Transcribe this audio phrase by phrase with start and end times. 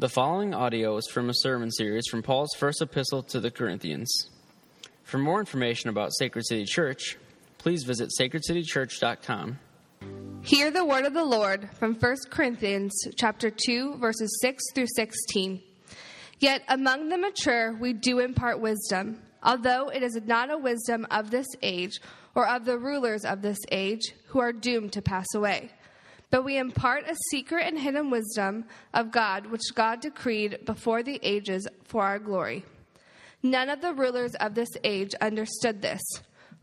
[0.00, 4.30] The following audio is from a sermon series from Paul's first epistle to the Corinthians.
[5.02, 7.18] For more information about Sacred City Church,
[7.58, 9.58] please visit sacredcitychurch.com.
[10.40, 15.60] Hear the word of the Lord from 1 Corinthians chapter 2 verses 6 through 16.
[16.38, 21.30] Yet among the mature we do impart wisdom, although it is not a wisdom of
[21.30, 22.00] this age
[22.34, 25.70] or of the rulers of this age who are doomed to pass away.
[26.30, 31.18] But we impart a secret and hidden wisdom of God which God decreed before the
[31.22, 32.64] ages for our glory.
[33.42, 36.02] None of the rulers of this age understood this.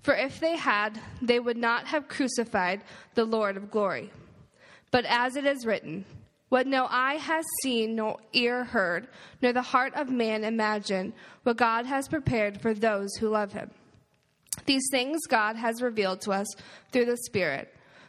[0.04, 2.82] For if they had, they would not have crucified
[3.16, 4.12] the Lord of glory.
[4.92, 6.06] But as it is written,
[6.50, 9.10] what no eye has seen, nor ear heard,
[9.42, 11.12] nor the heart of man imagined,
[11.44, 13.70] what God has prepared for those who love him.
[14.66, 16.48] These things God has revealed to us
[16.92, 17.74] through the Spirit.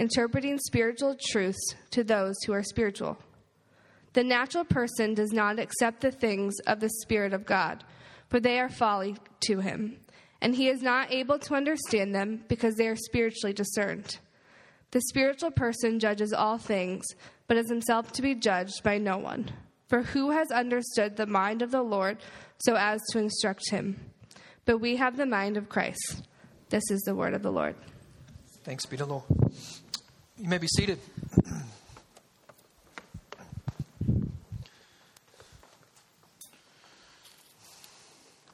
[0.00, 3.18] interpreting spiritual truths to those who are spiritual.
[4.14, 7.84] The natural person does not accept the things of the Spirit of God,
[8.28, 9.98] for they are folly to him,
[10.40, 14.18] and he is not able to understand them because they are spiritually discerned.
[14.92, 17.04] The spiritual person judges all things,
[17.46, 19.52] but is himself to be judged by no one.
[19.88, 22.18] For who has understood the mind of the Lord
[22.58, 24.00] so as to instruct him?
[24.64, 26.22] But we have the mind of Christ.
[26.70, 27.76] This is the word of the Lord.
[28.62, 29.24] Thanks be to the Lord.
[30.40, 30.98] You may be seated.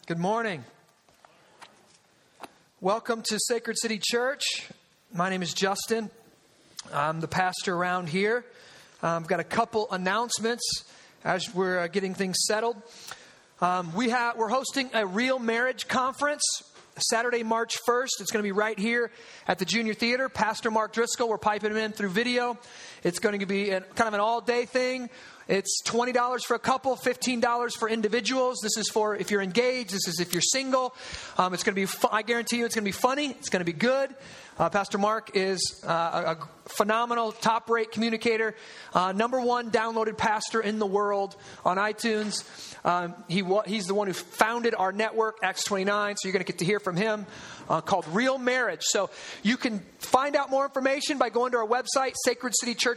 [0.06, 0.64] Good morning.
[2.80, 4.42] Welcome to Sacred City Church.
[5.14, 6.10] My name is Justin.
[6.92, 8.44] I'm the pastor around here.
[9.00, 10.64] Um, I've got a couple announcements
[11.22, 12.82] as we're uh, getting things settled.
[13.60, 16.42] Um, we have, we're hosting a real marriage conference
[16.98, 18.20] Saturday, March 1st.
[18.20, 19.10] It's going to be right here
[19.46, 20.28] at the Junior Theater.
[20.28, 22.56] Pastor Mark Driscoll, we're piping him in through video.
[23.06, 25.10] It's going to be an, kind of an all day thing.
[25.46, 28.58] It's $20 for a couple, $15 for individuals.
[28.64, 29.90] This is for if you're engaged.
[29.90, 30.92] This is if you're single.
[31.38, 33.30] Um, it's going to be, fu- I guarantee you, it's going to be funny.
[33.30, 34.12] It's going to be good.
[34.58, 38.56] Uh, Pastor Mark is uh, a, phenomenal, top rate communicator,
[38.92, 42.42] uh, number one downloaded pastor in the world on iTunes.
[42.84, 46.50] Um, he, he's the one who founded our network, Acts 29, so you're going to
[46.50, 47.26] get to hear from him,
[47.68, 48.82] uh, called Real Marriage.
[48.82, 49.10] So
[49.44, 52.95] you can find out more information by going to our website, sacredcitychurch.com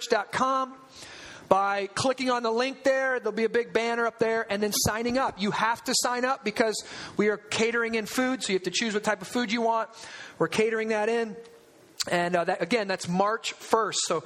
[1.50, 3.20] by clicking on the link there.
[3.20, 5.42] There'll be a big banner up there, and then signing up.
[5.42, 6.84] You have to sign up because
[7.18, 9.62] we are catering in food, so you have to choose what type of food you
[9.62, 9.90] want.
[10.38, 11.36] We're catering that in.
[12.10, 13.96] And uh, that, again, that's March 1st.
[14.06, 14.24] So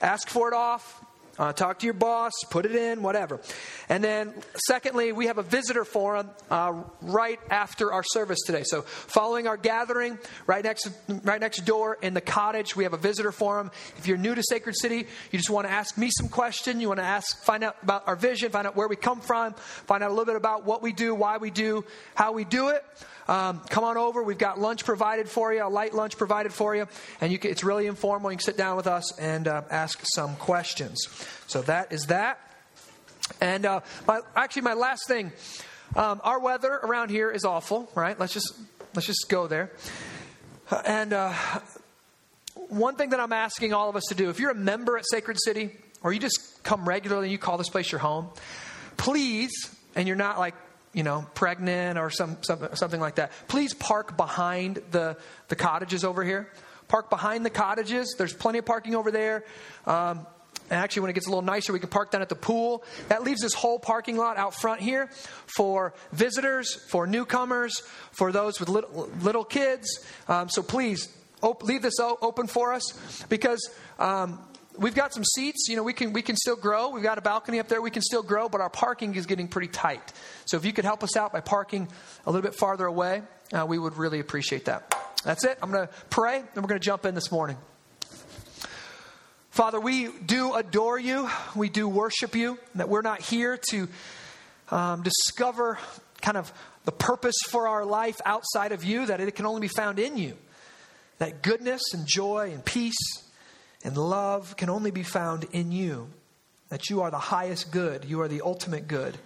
[0.00, 1.03] ask for it off.
[1.36, 3.40] Uh, talk to your boss, put it in, whatever.
[3.88, 4.32] And then,
[4.68, 8.62] secondly, we have a visitor forum uh, right after our service today.
[8.64, 12.98] So, following our gathering, right next, right next door in the cottage, we have a
[12.98, 13.72] visitor forum.
[13.98, 16.88] If you're new to Sacred City, you just want to ask me some question, you
[16.88, 20.04] want to ask, find out about our vision, find out where we come from, find
[20.04, 21.84] out a little bit about what we do, why we do,
[22.14, 22.84] how we do it.
[23.26, 24.22] Um, come on over.
[24.22, 26.86] We've got lunch provided for you, a light lunch provided for you,
[27.20, 28.30] and you can, it's really informal.
[28.30, 31.08] You can sit down with us and uh, ask some questions.
[31.46, 32.38] So that is that.
[33.40, 35.32] And uh, my, actually, my last thing,
[35.96, 37.90] um, our weather around here is awful.
[37.94, 38.18] Right?
[38.18, 38.54] Let's just
[38.94, 39.72] let's just go there.
[40.84, 41.32] And uh,
[42.68, 45.04] one thing that I'm asking all of us to do, if you're a member at
[45.10, 45.70] Sacred City,
[46.02, 48.28] or you just come regularly and you call this place your home,
[48.96, 49.52] please,
[49.94, 50.54] and you're not like
[50.94, 55.16] you know, pregnant or some, some, something like that, please park behind the,
[55.48, 56.48] the cottages over here.
[56.88, 58.14] Park behind the cottages.
[58.16, 59.44] There's plenty of parking over there.
[59.86, 60.26] Um,
[60.70, 62.84] and actually, when it gets a little nicer, we can park down at the pool.
[63.08, 65.10] That leaves this whole parking lot out front here
[65.46, 67.82] for visitors, for newcomers,
[68.12, 69.86] for those with little, little kids.
[70.26, 71.08] Um, so please,
[71.42, 74.38] op- leave this o- open for us because um,
[74.78, 75.66] we've got some seats.
[75.68, 76.90] You know, we can we can still grow.
[76.90, 77.80] We've got a balcony up there.
[77.80, 80.12] We can still grow, but our parking is getting pretty tight.
[80.44, 81.88] So if you could help us out by parking
[82.26, 83.22] a little bit farther away,
[83.52, 84.94] uh, we would really appreciate that.
[85.24, 85.58] That's it.
[85.62, 87.56] I'm going to pray, and we're going to jump in this morning.
[89.50, 91.30] Father, we do adore you.
[91.54, 92.58] We do worship you.
[92.74, 93.88] That we're not here to
[94.70, 95.78] um, discover
[96.20, 96.52] kind of
[96.84, 99.06] the purpose for our life outside of you.
[99.06, 100.36] That it can only be found in you.
[101.18, 103.23] That goodness and joy and peace
[103.84, 106.08] and love can only be found in you.
[106.70, 109.16] that you are the highest good, you are the ultimate good.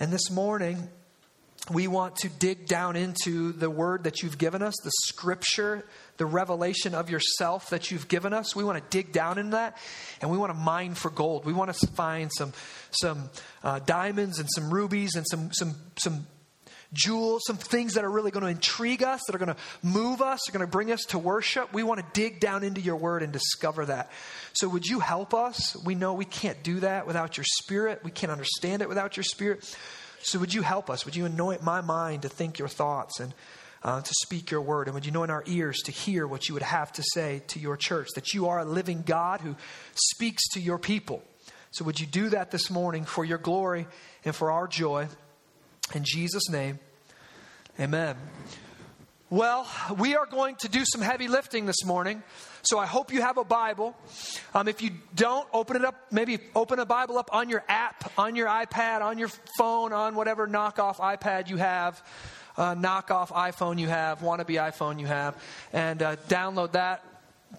[0.00, 0.88] And this morning,
[1.70, 5.84] we want to dig down into the word that you've given us, the scripture,
[6.18, 8.54] the revelation of yourself that you've given us.
[8.54, 9.76] We want to dig down in that
[10.20, 11.46] and we want to mine for gold.
[11.46, 12.52] We want to find some,
[12.90, 13.30] some
[13.62, 16.26] uh, diamonds and some rubies and some, some, some
[16.94, 20.22] jewels, some things that are really going to intrigue us, that are going to move
[20.22, 21.72] us, are going to bring us to worship.
[21.72, 24.10] We want to dig down into your word and discover that.
[24.54, 25.76] So, would you help us?
[25.84, 29.24] We know we can't do that without your spirit, we can't understand it without your
[29.24, 29.76] spirit.
[30.22, 31.04] So, would you help us?
[31.04, 33.34] Would you anoint my mind to think your thoughts and
[33.82, 34.86] uh, to speak your word?
[34.86, 37.58] And would you anoint our ears to hear what you would have to say to
[37.58, 38.08] your church?
[38.14, 39.56] That you are a living God who
[39.94, 41.22] speaks to your people.
[41.72, 43.86] So, would you do that this morning for your glory
[44.24, 45.08] and for our joy?
[45.92, 46.78] In Jesus' name,
[47.78, 48.16] amen.
[49.30, 49.66] Well,
[49.98, 52.22] we are going to do some heavy lifting this morning.
[52.62, 53.96] So I hope you have a Bible.
[54.54, 55.96] Um, if you don't, open it up.
[56.10, 59.28] Maybe open a Bible up on your app, on your iPad, on your
[59.58, 62.02] phone, on whatever knockoff iPad you have,
[62.56, 65.36] uh, knockoff iPhone you have, wannabe iPhone you have,
[65.72, 67.04] and uh, download that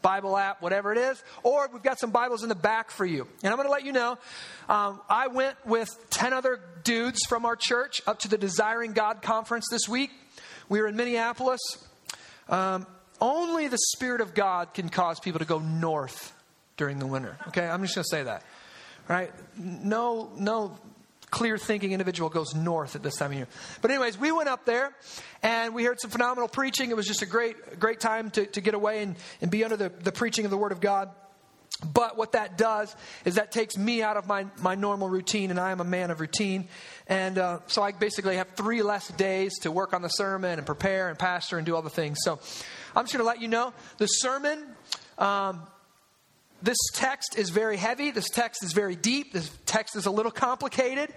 [0.01, 1.23] Bible app, whatever it is.
[1.43, 3.27] Or we've got some Bibles in the back for you.
[3.43, 4.17] And I'm going to let you know
[4.69, 9.21] um, I went with 10 other dudes from our church up to the Desiring God
[9.21, 10.11] conference this week.
[10.69, 11.61] We were in Minneapolis.
[12.49, 12.85] Um,
[13.21, 16.33] only the Spirit of God can cause people to go north
[16.77, 17.37] during the winter.
[17.47, 18.43] Okay, I'm just going to say that.
[19.07, 19.31] Right?
[19.57, 20.77] No, no
[21.31, 23.47] clear thinking individual goes north at this time of year.
[23.81, 24.93] But, anyways, we went up there
[25.43, 26.91] and we heard some phenomenal preaching.
[26.91, 29.77] It was just a great, great time to, to get away and, and be under
[29.77, 31.09] the, the preaching of the Word of God.
[31.83, 32.95] But what that does
[33.25, 36.09] is that takes me out of my, my normal routine, and I am a man
[36.09, 36.69] of routine.
[37.07, 40.65] And uh, so I basically have three less days to work on the sermon and
[40.65, 42.19] prepare and pastor and do all the things.
[42.21, 42.39] So
[42.95, 44.63] I'm just going to let you know the sermon.
[45.17, 45.63] Um,
[46.65, 48.11] this text is very heavy.
[48.11, 49.33] This text is very deep.
[49.33, 51.13] This text is a little complicated.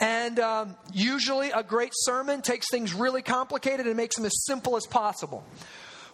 [0.00, 4.76] And um, usually, a great sermon takes things really complicated and makes them as simple
[4.76, 5.44] as possible.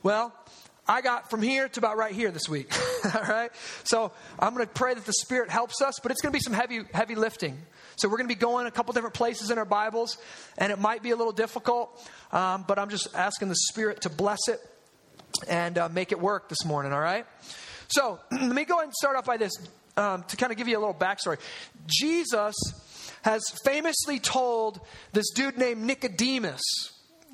[0.03, 0.35] Well,
[0.87, 2.73] I got from here to about right here this week.
[3.15, 3.51] All right?
[3.85, 6.43] So I'm going to pray that the Spirit helps us, but it's going to be
[6.43, 7.59] some heavy, heavy lifting.
[7.97, 10.17] So we're going to be going a couple different places in our Bibles,
[10.57, 11.91] and it might be a little difficult,
[12.33, 14.61] um, but I'm just asking the Spirit to bless it
[15.49, 17.27] and uh, make it work this morning, all right?
[17.89, 19.53] So let me go ahead and start off by this
[19.97, 21.39] um, to kind of give you a little backstory.
[21.87, 22.55] Jesus
[23.23, 24.81] has famously told
[25.13, 26.63] this dude named Nicodemus,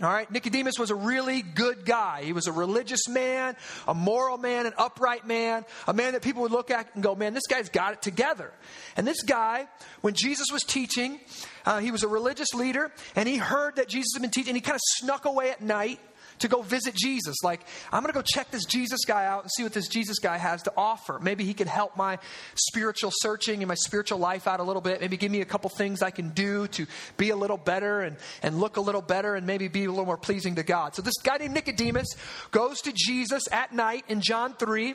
[0.02, 2.24] all right, Nicodemus was a really good guy.
[2.24, 3.54] He was a religious man,
[3.86, 7.14] a moral man, an upright man, a man that people would look at and go,
[7.14, 8.52] man, this guy's got it together.
[8.96, 9.68] And this guy,
[10.00, 11.20] when Jesus was teaching,
[11.64, 14.60] uh, he was a religious leader, and he heard that Jesus had been teaching, he
[14.60, 16.00] kind of snuck away at night
[16.40, 17.36] to go visit Jesus.
[17.42, 17.60] Like,
[17.92, 20.36] I'm going to go check this Jesus guy out and see what this Jesus guy
[20.36, 21.18] has to offer.
[21.20, 22.18] Maybe he could help my
[22.54, 25.00] spiritual searching and my spiritual life out a little bit.
[25.00, 26.86] Maybe give me a couple things I can do to
[27.16, 30.06] be a little better and, and look a little better and maybe be a little
[30.06, 30.94] more pleasing to God.
[30.94, 32.08] So, this guy named Nicodemus
[32.50, 34.94] goes to Jesus at night in John 3.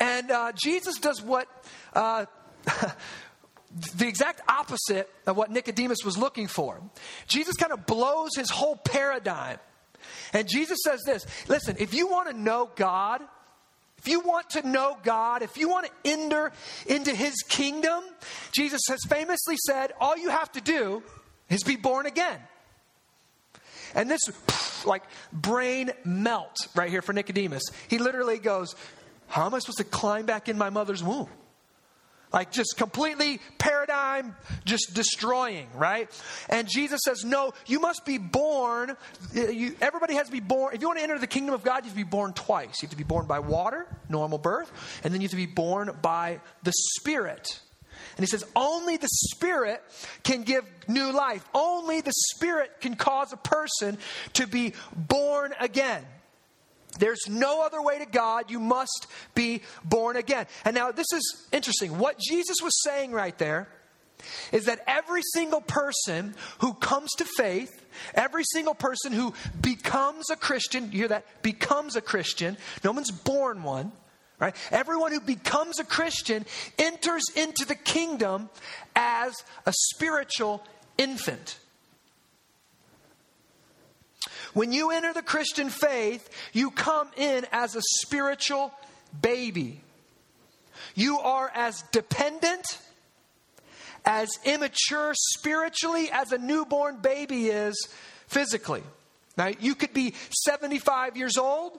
[0.00, 1.48] And uh, Jesus does what.
[1.92, 2.26] Uh,
[3.96, 6.80] the exact opposite of what Nicodemus was looking for.
[7.26, 9.58] Jesus kind of blows his whole paradigm
[10.34, 13.22] and Jesus says this listen, if you want to know God,
[13.98, 16.52] if you want to know God, if you want to enter
[16.86, 18.04] into his kingdom,
[18.52, 21.02] Jesus has famously said, all you have to do
[21.48, 22.38] is be born again.
[23.94, 24.20] And this,
[24.84, 27.62] like, brain melt right here for Nicodemus.
[27.88, 28.74] He literally goes,
[29.28, 31.28] How am I supposed to climb back in my mother's womb?
[32.34, 36.10] Like just completely paradigm just destroying, right?
[36.48, 38.96] And Jesus says, No, you must be born.
[39.36, 40.74] Uh, you, everybody has to be born.
[40.74, 42.82] If you want to enter the kingdom of God, you have to be born twice.
[42.82, 44.72] You have to be born by water, normal birth,
[45.04, 47.60] and then you have to be born by the Spirit.
[48.16, 49.80] And he says, only the Spirit
[50.24, 51.44] can give new life.
[51.54, 53.96] Only the Spirit can cause a person
[54.34, 56.04] to be born again.
[56.98, 58.50] There's no other way to God.
[58.50, 60.46] You must be born again.
[60.64, 61.98] And now, this is interesting.
[61.98, 63.68] What Jesus was saying right there
[64.52, 67.84] is that every single person who comes to faith,
[68.14, 71.42] every single person who becomes a Christian, you hear that?
[71.42, 72.56] Becomes a Christian.
[72.82, 73.92] No one's born one,
[74.38, 74.54] right?
[74.70, 76.46] Everyone who becomes a Christian
[76.78, 78.48] enters into the kingdom
[78.96, 79.34] as
[79.66, 80.64] a spiritual
[80.96, 81.58] infant.
[84.54, 88.72] When you enter the Christian faith, you come in as a spiritual
[89.20, 89.80] baby.
[90.94, 92.78] You are as dependent,
[94.04, 97.88] as immature spiritually as a newborn baby is
[98.26, 98.82] physically.
[99.36, 101.78] Now, you could be 75 years old,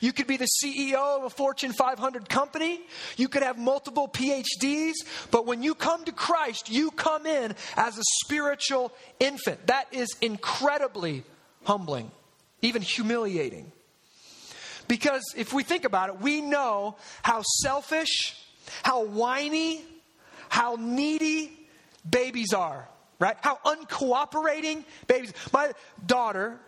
[0.00, 2.80] You could be the CEO of a Fortune 500 company.
[3.16, 4.94] You could have multiple PhDs.
[5.30, 9.66] But when you come to Christ, you come in as a spiritual infant.
[9.66, 11.24] That is incredibly
[11.64, 12.10] humbling,
[12.62, 13.72] even humiliating.
[14.88, 18.36] Because if we think about it, we know how selfish,
[18.82, 19.82] how whiny,
[20.48, 21.68] how needy
[22.08, 23.36] babies are, right?
[23.40, 25.32] How uncooperating babies.
[25.52, 25.72] My
[26.04, 26.58] daughter,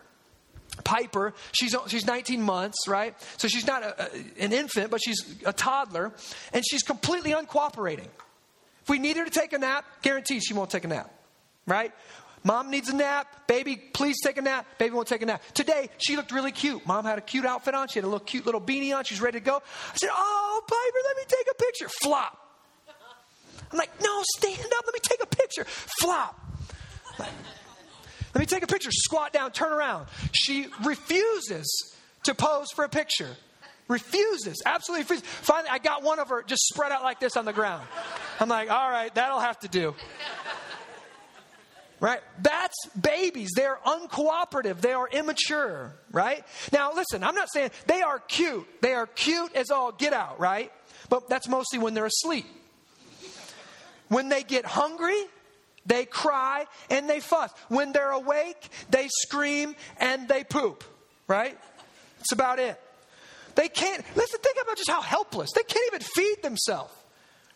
[0.83, 3.15] Piper, she's, she's 19 months, right?
[3.37, 6.11] So she's not a, a, an infant, but she's a toddler,
[6.53, 8.07] and she's completely uncooperating.
[8.81, 11.11] If we need her to take a nap, guarantee she won't take a nap,
[11.65, 11.91] right?
[12.47, 13.27] Mom needs a nap.
[13.45, 14.65] Baby, please take a nap.
[14.79, 15.43] Baby won't take a nap.
[15.53, 16.85] Today, she looked really cute.
[16.87, 17.89] Mom had a cute outfit on.
[17.89, 19.03] She had a little cute little beanie on.
[19.03, 19.57] She's ready to go.
[19.57, 21.89] I said, Oh, Piper, let me take a picture.
[22.01, 22.39] Flop.
[23.69, 24.85] I'm like, No, stand up.
[24.85, 25.65] Let me take a picture.
[25.65, 26.39] Flop.
[27.19, 28.91] Let me take a picture.
[28.93, 30.07] Squat down, turn around.
[30.31, 33.35] She refuses to pose for a picture.
[33.89, 35.25] Refuses, absolutely refuses.
[35.25, 37.85] Finally, I got one of her just spread out like this on the ground.
[38.39, 39.95] I'm like, all right, that'll have to do.
[41.99, 42.21] Right?
[42.41, 43.49] That's babies.
[43.55, 44.81] They're uncooperative.
[44.81, 46.45] They are immature, right?
[46.71, 48.67] Now, listen, I'm not saying they are cute.
[48.81, 50.71] They are cute as all get out, right?
[51.09, 52.45] But that's mostly when they're asleep.
[54.09, 55.19] When they get hungry,
[55.87, 57.51] they cry and they fuss.
[57.69, 60.83] When they're awake, they scream and they poop,
[61.27, 61.57] right?
[62.17, 62.79] That's about it.
[63.55, 65.49] They can't, listen, think about just how helpless.
[65.55, 66.93] They can't even feed themselves,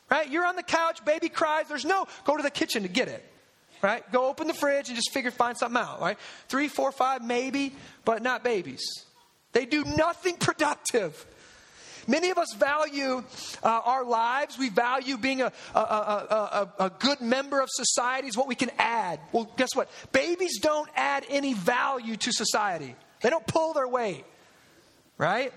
[0.09, 0.29] right?
[0.29, 3.30] You're on the couch, baby cries, there's no, go to the kitchen to get it,
[3.81, 4.09] right?
[4.11, 6.17] Go open the fridge and just figure, find something out, right?
[6.47, 7.73] Three, four, five, maybe,
[8.05, 8.83] but not babies.
[9.53, 11.25] They do nothing productive.
[12.07, 13.23] Many of us value
[13.63, 14.57] uh, our lives.
[14.57, 18.71] We value being a, a, a, a, good member of society, is what we can
[18.79, 19.19] add.
[19.31, 19.89] Well, guess what?
[20.11, 24.25] Babies don't add any value to society, they don't pull their weight,
[25.17, 25.53] right?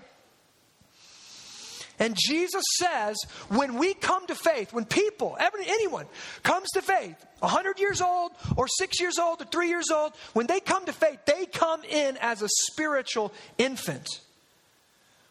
[1.99, 3.17] And Jesus says,
[3.49, 6.07] when we come to faith, when people, anyone
[6.43, 10.47] comes to faith, 100 years old or six years old or three years old, when
[10.47, 14.09] they come to faith, they come in as a spiritual infant.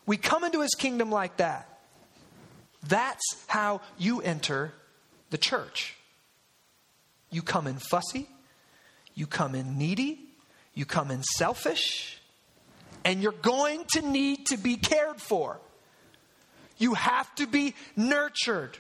[0.06, 1.68] We come into his kingdom like that.
[2.88, 4.74] That's how you enter
[5.30, 5.96] the church.
[7.30, 8.28] You come in fussy,
[9.16, 10.20] you come in needy,
[10.74, 12.22] you come in selfish,
[13.04, 15.60] and you're going to need to be cared for.
[16.78, 18.78] You have to be nurtured.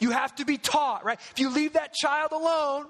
[0.00, 1.18] You have to be taught, right?
[1.32, 2.86] If you leave that child alone,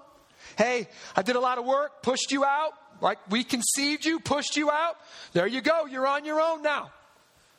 [0.57, 4.57] hey, I did a lot of work, pushed you out, like we conceived you, pushed
[4.57, 4.97] you out.
[5.33, 6.91] There you go, you're on your own now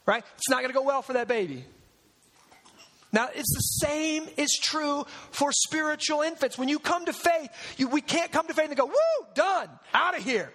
[0.10, 0.24] right?
[0.38, 1.64] It's not going to go well for that baby.
[3.12, 6.58] Now, it's the same is true for spiritual infants.
[6.58, 9.70] When you come to faith, you, we can't come to faith and go, woo, done,
[9.94, 10.52] out of here,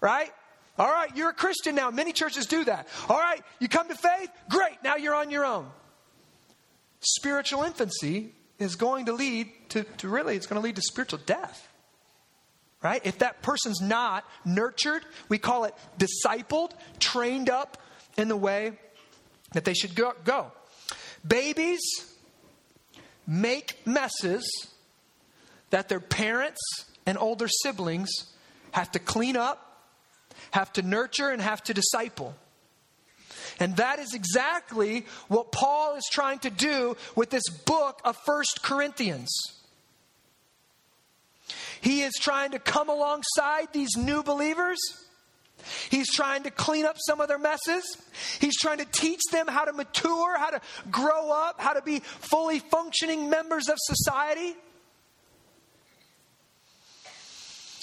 [0.00, 0.30] right?
[0.78, 1.90] All right, you're a Christian now.
[1.90, 2.88] Many churches do that.
[3.08, 5.68] All right, you come to faith, great, now you're on your own.
[7.00, 11.20] Spiritual infancy is going to lead to, to really, it's going to lead to spiritual
[11.26, 11.68] death.
[12.82, 13.00] Right?
[13.04, 17.78] If that person's not nurtured, we call it discipled, trained up
[18.16, 18.72] in the way
[19.52, 20.50] that they should go.
[21.26, 21.80] Babies
[23.26, 24.44] make messes
[25.70, 26.60] that their parents
[27.06, 28.10] and older siblings
[28.72, 29.71] have to clean up,
[30.52, 32.34] have to nurture, and have to disciple.
[33.60, 38.62] And that is exactly what Paul is trying to do with this book of First
[38.62, 39.30] Corinthians.
[41.80, 44.78] He is trying to come alongside these new believers
[45.90, 47.84] He's trying to clean up some of their messes.
[48.40, 52.00] He's trying to teach them how to mature, how to grow up, how to be
[52.00, 54.56] fully functioning members of society.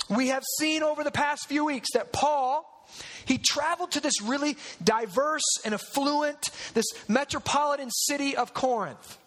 [0.09, 2.65] We have seen over the past few weeks that Paul,
[3.25, 9.17] he traveled to this really diverse and affluent, this metropolitan city of Corinth.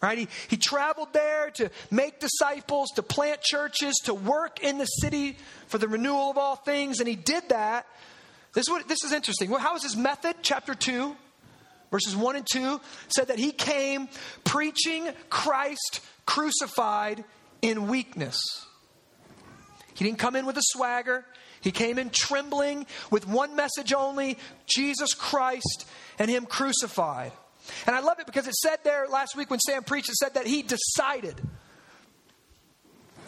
[0.00, 0.18] Right?
[0.18, 5.36] He, he traveled there to make disciples, to plant churches, to work in the city
[5.66, 7.84] for the renewal of all things, and he did that.
[8.52, 9.50] This is, what, this is interesting.
[9.50, 10.36] How was his method?
[10.42, 11.16] Chapter 2,
[11.90, 14.08] verses 1 and 2 said that he came
[14.44, 17.24] preaching Christ crucified
[17.60, 18.40] in weakness.
[19.98, 21.24] He didn't come in with a swagger.
[21.60, 25.86] He came in trembling with one message only Jesus Christ
[26.20, 27.32] and Him crucified.
[27.84, 30.34] And I love it because it said there last week when Sam preached, it said
[30.34, 31.40] that he decided.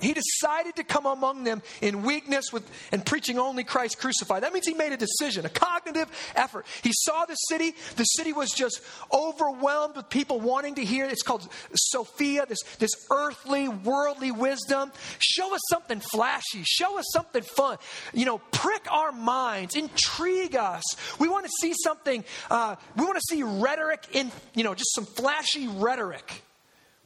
[0.00, 4.42] He decided to come among them in weakness with, and preaching only Christ crucified.
[4.42, 6.66] That means he made a decision, a cognitive effort.
[6.82, 7.74] He saw the city.
[7.96, 8.80] The city was just
[9.12, 11.06] overwhelmed with people wanting to hear.
[11.06, 14.92] It's called Sophia, this, this earthly, worldly wisdom.
[15.18, 16.62] Show us something flashy.
[16.64, 17.78] Show us something fun.
[18.12, 20.82] You know, prick our minds, intrigue us.
[21.18, 24.94] We want to see something, uh, we want to see rhetoric in, you know, just
[24.94, 26.42] some flashy rhetoric.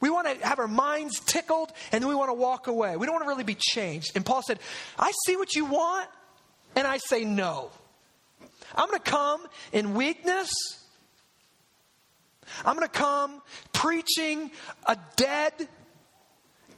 [0.04, 2.94] We want to have our minds tickled and then we want to walk away.
[2.94, 4.12] We don't want to really be changed.
[4.14, 4.58] And Paul said,
[4.98, 6.10] I see what you want,
[6.76, 7.70] and I say no.
[8.74, 10.50] I'm going to come in weakness.
[12.66, 13.40] I'm going to come
[13.72, 14.50] preaching
[14.84, 15.54] a dead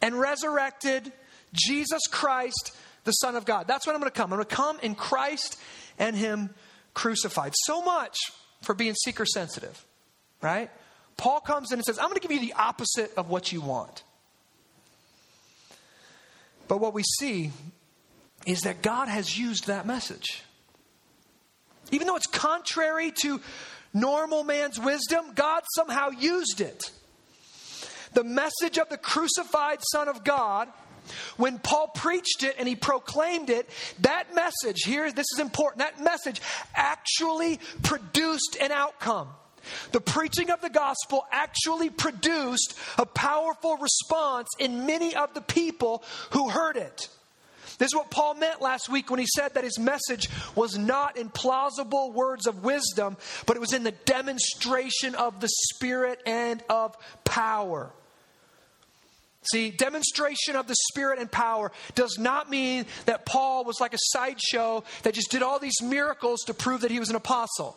[0.00, 1.12] and resurrected
[1.52, 3.66] Jesus Christ, the Son of God.
[3.66, 4.32] That's when I'm going to come.
[4.32, 5.58] I'm going to come in Christ
[5.98, 6.50] and Him
[6.94, 7.54] crucified.
[7.64, 8.16] So much
[8.62, 9.84] for being seeker sensitive,
[10.40, 10.70] right?
[11.16, 13.60] Paul comes in and says, I'm going to give you the opposite of what you
[13.60, 14.02] want.
[16.68, 17.52] But what we see
[18.46, 20.42] is that God has used that message.
[21.90, 23.40] Even though it's contrary to
[23.94, 26.90] normal man's wisdom, God somehow used it.
[28.12, 30.68] The message of the crucified Son of God,
[31.36, 33.68] when Paul preached it and he proclaimed it,
[34.00, 36.40] that message, here, this is important, that message
[36.74, 39.28] actually produced an outcome.
[39.92, 46.02] The preaching of the gospel actually produced a powerful response in many of the people
[46.30, 47.08] who heard it.
[47.78, 51.16] This is what Paul meant last week when he said that his message was not
[51.16, 56.62] in plausible words of wisdom, but it was in the demonstration of the Spirit and
[56.70, 57.90] of power.
[59.52, 63.98] See, demonstration of the Spirit and power does not mean that Paul was like a
[64.00, 67.76] sideshow that just did all these miracles to prove that he was an apostle.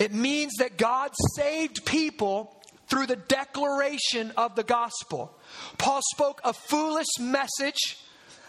[0.00, 2.56] It means that God saved people
[2.88, 5.32] through the declaration of the gospel.
[5.78, 7.98] Paul spoke a foolish message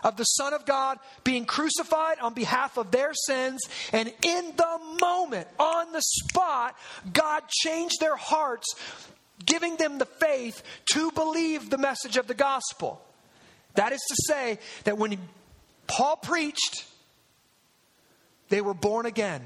[0.03, 3.61] of the Son of God being crucified on behalf of their sins,
[3.93, 6.75] and in the moment, on the spot,
[7.13, 8.65] God changed their hearts,
[9.45, 12.99] giving them the faith to believe the message of the gospel.
[13.75, 15.19] That is to say, that when
[15.85, 16.85] Paul preached,
[18.49, 19.41] they were born again.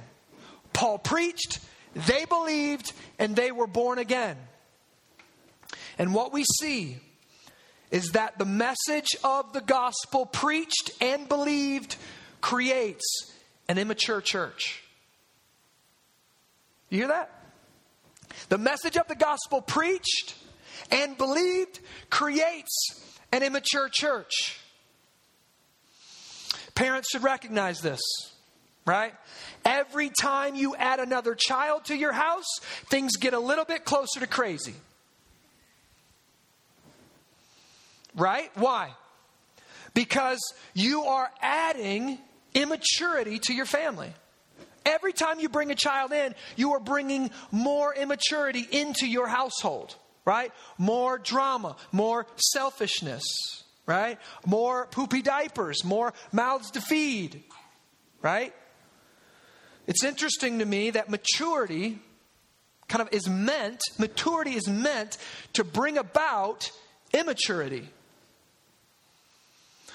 [0.72, 1.60] Paul preached,
[1.96, 4.38] they believed and they were born again.
[5.98, 6.98] And what we see
[7.92, 11.96] is that the message of the gospel preached and believed
[12.42, 13.34] creates
[13.70, 14.84] an immature church.
[16.90, 17.32] You hear that?
[18.50, 20.36] The message of the gospel preached
[20.92, 24.60] and believed creates an immature church.
[26.76, 28.02] Parents should recognize this
[28.86, 29.14] right?
[29.64, 34.20] Every time you add another child to your house, things get a little bit closer
[34.20, 34.76] to crazy.
[38.16, 38.52] Right?
[38.56, 38.92] Why?
[39.94, 40.40] Because
[40.74, 42.20] you are adding
[42.54, 44.14] immaturity to your family.
[44.86, 49.96] Every time you bring a child in, you are bringing more immaturity into your household,
[50.26, 50.52] right?
[50.78, 53.24] More drama, more selfishness,
[53.88, 54.20] right?
[54.46, 57.44] More poopy diapers, more mouths to feed,
[58.22, 58.54] right?
[59.88, 62.00] It's interesting to me that maturity
[62.88, 65.18] kind of is meant, maturity is meant
[65.54, 66.72] to bring about
[67.14, 67.90] immaturity.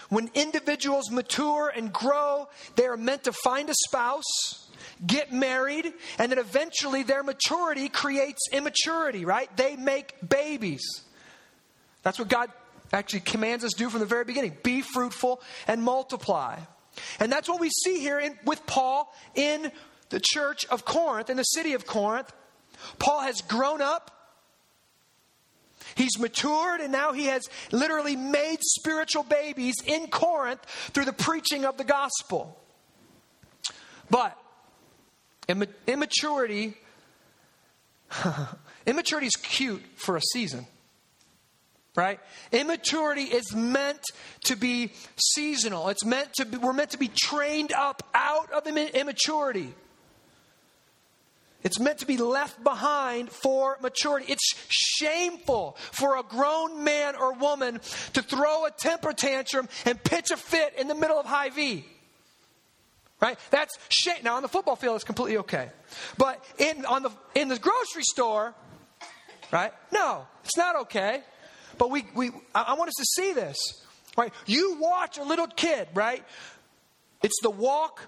[0.09, 4.69] When individuals mature and grow, they are meant to find a spouse,
[5.07, 9.55] get married, and then eventually their maturity creates immaturity, right?
[9.57, 10.83] They make babies.
[12.03, 12.51] That's what God
[12.93, 16.59] actually commands us to do from the very beginning be fruitful and multiply.
[17.19, 19.71] And that's what we see here in, with Paul in
[20.11, 22.33] the church of Corinth, in the city of Corinth.
[22.99, 24.11] Paul has grown up.
[25.95, 31.65] He's matured and now he has literally made spiritual babies in Corinth through the preaching
[31.65, 32.57] of the gospel.
[34.09, 34.37] But
[35.87, 36.75] immaturity
[38.87, 40.67] immaturity is cute for a season
[41.95, 42.21] right?
[42.53, 44.03] Immaturity is meant
[44.45, 45.89] to be seasonal.
[45.89, 49.75] It's meant to be, we're meant to be trained up out of immaturity.
[51.63, 54.33] It's meant to be left behind for maturity.
[54.33, 57.81] It's shameful for a grown man or woman
[58.15, 61.85] to throw a temper tantrum and pitch a fit in the middle of Hy-Vee.
[63.21, 63.39] Right?
[63.51, 64.23] That's shame.
[64.25, 65.69] Now on the football field, it's completely okay.
[66.17, 68.55] But in on the in the grocery store,
[69.53, 69.75] right?
[69.93, 71.23] No, it's not okay.
[71.81, 73.57] But we, we I want us to see this.
[74.15, 74.35] Right?
[74.45, 76.23] You watch a little kid, right?
[77.23, 78.07] It's the walk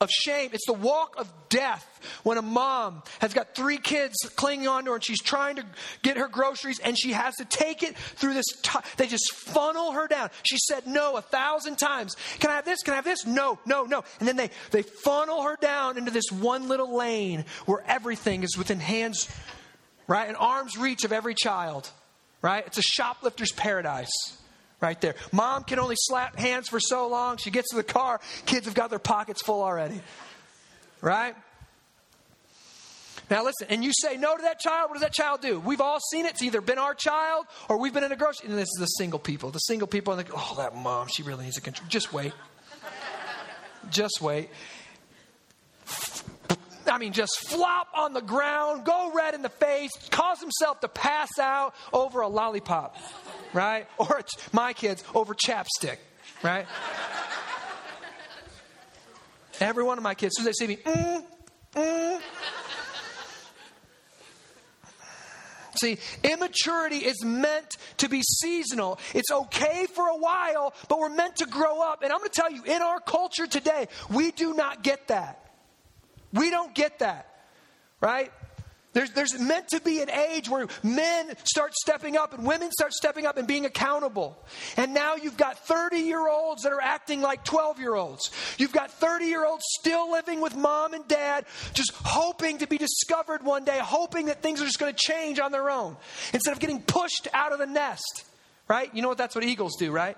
[0.00, 0.50] of shame.
[0.52, 1.86] It's the walk of death
[2.24, 5.64] when a mom has got three kids clinging onto her and she's trying to
[6.02, 8.46] get her groceries and she has to take it through this.
[8.60, 10.30] T- they just funnel her down.
[10.42, 12.16] She said no a thousand times.
[12.40, 12.82] Can I have this?
[12.82, 13.24] Can I have this?
[13.24, 14.02] No, no, no.
[14.18, 18.58] And then they, they funnel her down into this one little lane where everything is
[18.58, 19.28] within hands,
[20.08, 20.28] right?
[20.28, 21.88] An arm's reach of every child,
[22.42, 22.66] right?
[22.66, 24.38] It's a shoplifter's paradise
[24.80, 25.14] right there.
[25.32, 27.36] Mom can only slap hands for so long.
[27.36, 30.00] She gets to the car, kids have got their pockets full already.
[31.00, 31.34] Right?
[33.30, 35.60] Now listen, and you say no to that child, what does that child do?
[35.60, 36.32] We've all seen it.
[36.32, 38.48] It's either been our child or we've been in a grocery.
[38.48, 39.50] And this is the single people.
[39.50, 41.88] The single people, oh, that mom, she really needs a control.
[41.88, 42.32] Just wait.
[43.90, 44.50] just wait.
[46.90, 50.88] I mean, just flop on the ground, go red in the face, cause himself to
[50.88, 52.96] pass out over a lollipop
[53.52, 53.86] right?
[53.98, 55.98] Or it's my kids over chapstick,
[56.42, 56.66] right?
[59.60, 61.24] Every one of my kids, as soon as they see me, mm,
[61.74, 62.20] mm.
[65.76, 68.98] See, immaturity is meant to be seasonal.
[69.14, 72.02] It's okay for a while, but we're meant to grow up.
[72.02, 75.49] And I'm going to tell you, in our culture today, we do not get that.
[76.32, 77.28] We don't get that,
[78.00, 78.30] right?
[78.92, 82.92] There's, there's meant to be an age where men start stepping up and women start
[82.92, 84.36] stepping up and being accountable.
[84.76, 88.32] And now you've got 30 year olds that are acting like 12 year olds.
[88.58, 92.78] You've got 30 year olds still living with mom and dad, just hoping to be
[92.78, 95.96] discovered one day, hoping that things are just going to change on their own
[96.32, 98.24] instead of getting pushed out of the nest.
[98.66, 98.92] Right?
[98.92, 100.16] You know what that's what eagles do, right?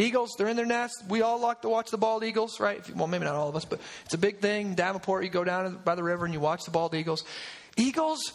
[0.00, 1.04] Eagles, they're in their nest.
[1.08, 2.82] We all like to watch the bald eagles, right?
[2.96, 4.74] Well, maybe not all of us, but it's a big thing.
[4.74, 7.22] Davenport, you go down by the river and you watch the bald eagles.
[7.76, 8.32] Eagles,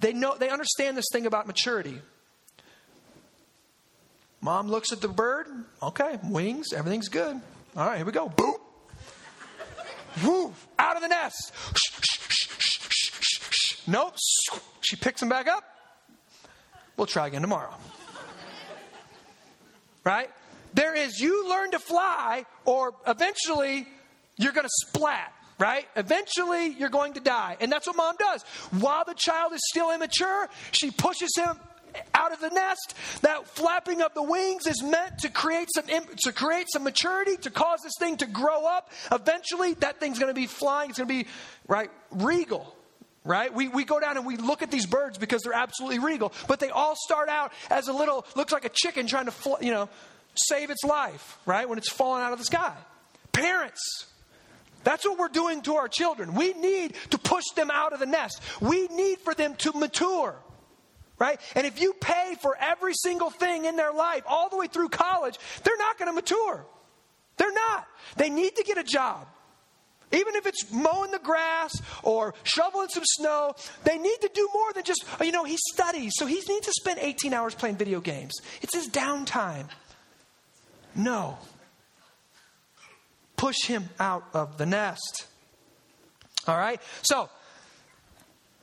[0.00, 1.98] they know they understand this thing about maturity.
[4.42, 5.46] Mom looks at the bird.
[5.82, 7.40] Okay, wings, everything's good.
[7.76, 8.28] All right, here we go.
[8.28, 8.56] Boom.
[10.22, 11.52] Woo, out of the nest.
[13.86, 14.16] Nope.
[14.82, 15.64] She picks him back up.
[16.96, 17.74] We'll try again tomorrow.
[20.04, 20.30] Right?
[20.74, 23.86] There is you learn to fly, or eventually
[24.36, 25.86] you're going to splat right?
[25.96, 27.56] Eventually, you're going to die.
[27.60, 28.42] And that's what mom does.
[28.72, 31.58] While the child is still immature, she pushes him
[32.12, 32.94] out of the nest.
[33.22, 35.84] That flapping of the wings is meant to create some
[36.22, 38.90] to create some maturity, to cause this thing to grow up.
[39.12, 40.90] Eventually, that thing's going to be flying.
[40.90, 41.30] It's going to be
[41.68, 42.74] right regal.
[43.26, 43.54] Right?
[43.54, 46.60] We, we go down and we look at these birds because they're absolutely regal, but
[46.60, 49.32] they all start out as a little, looks like a chicken trying to,
[49.62, 49.88] you know,
[50.36, 51.68] save its life, right?
[51.68, 52.74] When it's falling out of the sky.
[53.32, 54.06] Parents,
[54.84, 56.34] that's what we're doing to our children.
[56.34, 58.40] We need to push them out of the nest.
[58.60, 60.36] We need for them to mature.
[61.18, 61.40] Right?
[61.54, 64.88] And if you pay for every single thing in their life all the way through
[64.88, 66.66] college, they're not going to mature.
[67.36, 67.86] They're not.
[68.16, 69.26] They need to get a job.
[70.12, 74.72] Even if it's mowing the grass or shoveling some snow, they need to do more
[74.72, 78.00] than just, you know, he studies, so he needs to spend 18 hours playing video
[78.00, 78.34] games.
[78.62, 79.66] It's his downtime.
[80.94, 81.38] No
[83.44, 85.26] push him out of the nest.
[86.48, 86.80] All right?
[87.02, 87.28] So,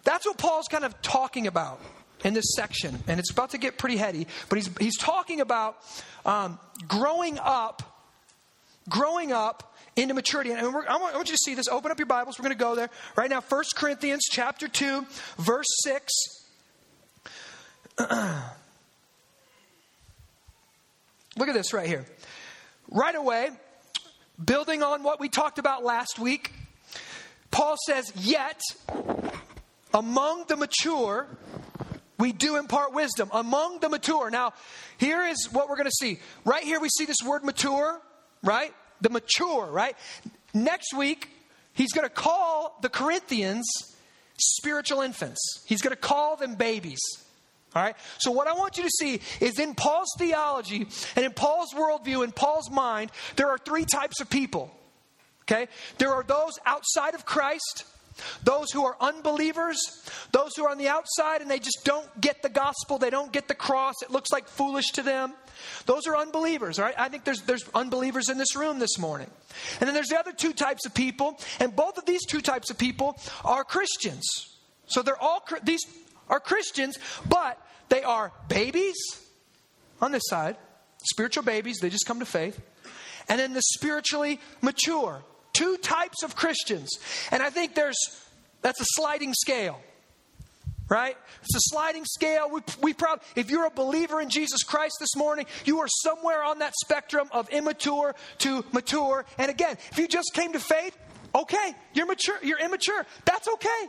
[0.04, 1.80] that's what Paul's kind of talking about
[2.24, 2.98] in this section.
[3.08, 5.78] And it's about to get pretty heady, but he's, he's talking about
[6.26, 8.08] um, growing up,
[8.90, 10.50] growing up into maturity.
[10.52, 11.68] And I want, you to see this.
[11.68, 12.40] Open up your Bibles.
[12.40, 13.42] We're going to go there right now.
[13.42, 15.06] 1 Corinthians chapter 2,
[15.38, 16.14] verse 6.
[21.38, 22.06] Look at this right here.
[22.92, 23.50] Right away,
[24.44, 26.52] building on what we talked about last week,
[27.50, 28.60] Paul says, Yet
[29.94, 31.26] among the mature,
[32.18, 33.30] we do impart wisdom.
[33.32, 34.30] Among the mature.
[34.30, 34.52] Now,
[34.98, 36.20] here is what we're going to see.
[36.44, 38.02] Right here, we see this word mature,
[38.44, 38.74] right?
[39.00, 39.96] The mature, right?
[40.54, 41.30] Next week,
[41.72, 43.66] he's going to call the Corinthians
[44.38, 47.00] spiritual infants, he's going to call them babies.
[47.76, 47.96] All right?
[48.18, 52.24] So, what I want you to see is in Paul's theology and in Paul's worldview,
[52.24, 54.76] in Paul's mind, there are three types of people.
[55.44, 55.68] Okay?
[55.98, 57.86] There are those outside of Christ,
[58.44, 59.80] those who are unbelievers,
[60.32, 63.32] those who are on the outside and they just don't get the gospel, they don't
[63.32, 65.34] get the cross, it looks like foolish to them.
[65.86, 66.96] Those are unbelievers, all right?
[66.98, 69.30] I think there's, there's unbelievers in this room this morning.
[69.80, 72.70] And then there's the other two types of people, and both of these two types
[72.70, 74.26] of people are Christians.
[74.88, 75.86] So they're all, these
[76.32, 76.98] are Christians,
[77.30, 78.98] but they are babies
[80.02, 80.58] on this side,
[81.04, 82.60] spiritual babies, they just come to faith,
[83.30, 85.22] and then the spiritually mature.
[85.54, 86.90] Two types of Christians.
[87.30, 88.00] And I think there's
[88.62, 89.80] that's a sliding scale.
[90.92, 91.16] right?
[91.42, 92.50] It's a sliding scale.
[92.52, 96.44] We, we proud, if you're a believer in Jesus Christ this morning, you are somewhere
[96.44, 99.26] on that spectrum of immature to mature.
[99.38, 100.96] And again, if you just came to faith,
[101.34, 103.06] okay, you're mature, you're immature.
[103.24, 103.88] That's okay.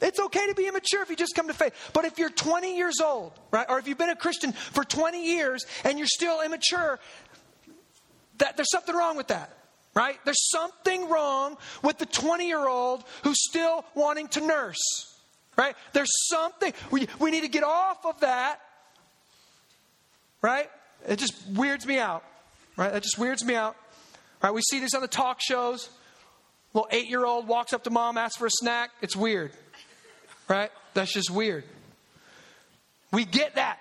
[0.00, 1.90] It's okay to be immature if you just come to faith.
[1.92, 5.24] But if you're 20 years old, right, or if you've been a Christian for 20
[5.24, 7.00] years and you're still immature,
[8.38, 9.52] that there's something wrong with that.
[9.94, 10.18] Right?
[10.24, 14.78] There's something wrong with the 20 year old who's still wanting to nurse.
[15.56, 15.74] Right?
[15.92, 16.72] There's something.
[16.92, 18.60] We, we need to get off of that.
[20.40, 20.70] Right?
[21.08, 22.22] It just weirds me out.
[22.76, 22.92] Right?
[22.92, 23.74] That just weirds me out.
[24.40, 24.54] Right?
[24.54, 25.88] We see this on the talk shows.
[26.74, 28.90] Little eight year old walks up to mom, asks for a snack.
[29.02, 29.50] It's weird.
[30.48, 30.70] Right?
[30.94, 31.64] That's just weird.
[33.12, 33.78] We get that.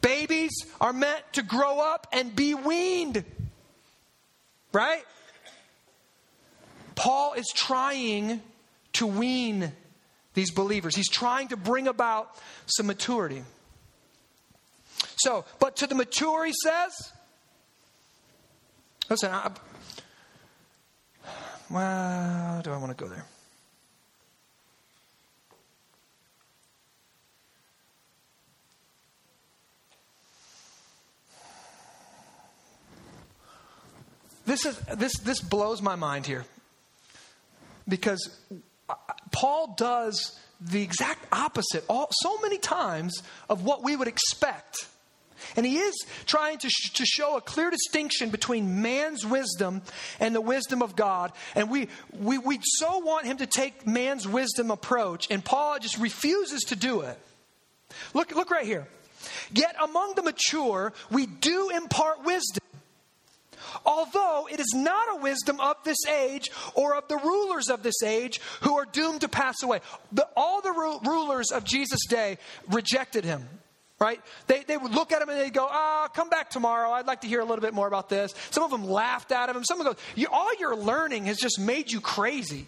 [0.00, 3.24] Babies are meant to grow up and be weaned.
[4.72, 5.04] Right?
[6.94, 8.40] Paul is trying
[8.94, 9.72] to wean
[10.34, 10.96] these believers.
[10.96, 13.42] He's trying to bring about some maturity.
[15.18, 17.12] So, but to the mature, he says,
[19.08, 19.50] listen, I,
[21.70, 23.24] well, do I want to go there?
[34.46, 36.44] This, is, this, this blows my mind here
[37.88, 38.38] because
[39.32, 44.86] Paul does the exact opposite all, so many times of what we would expect.
[45.54, 49.82] And he is trying to, sh- to show a clear distinction between man's wisdom
[50.18, 51.32] and the wisdom of God.
[51.54, 55.98] And we, we, we so want him to take man's wisdom approach, and Paul just
[55.98, 57.18] refuses to do it.
[58.14, 58.86] Look, look right here.
[59.52, 62.62] Yet among the mature, we do impart wisdom
[63.86, 68.02] although it is not a wisdom of this age or of the rulers of this
[68.02, 69.80] age who are doomed to pass away.
[70.12, 73.48] The, all the ru- rulers of Jesus' day rejected him.
[73.98, 74.20] Right?
[74.46, 76.90] They, they would look at him and they'd go, ah, oh, come back tomorrow.
[76.90, 78.34] I'd like to hear a little bit more about this.
[78.50, 79.64] Some of them laughed at him.
[79.64, 82.66] Some of them go, all your learning has just made you crazy.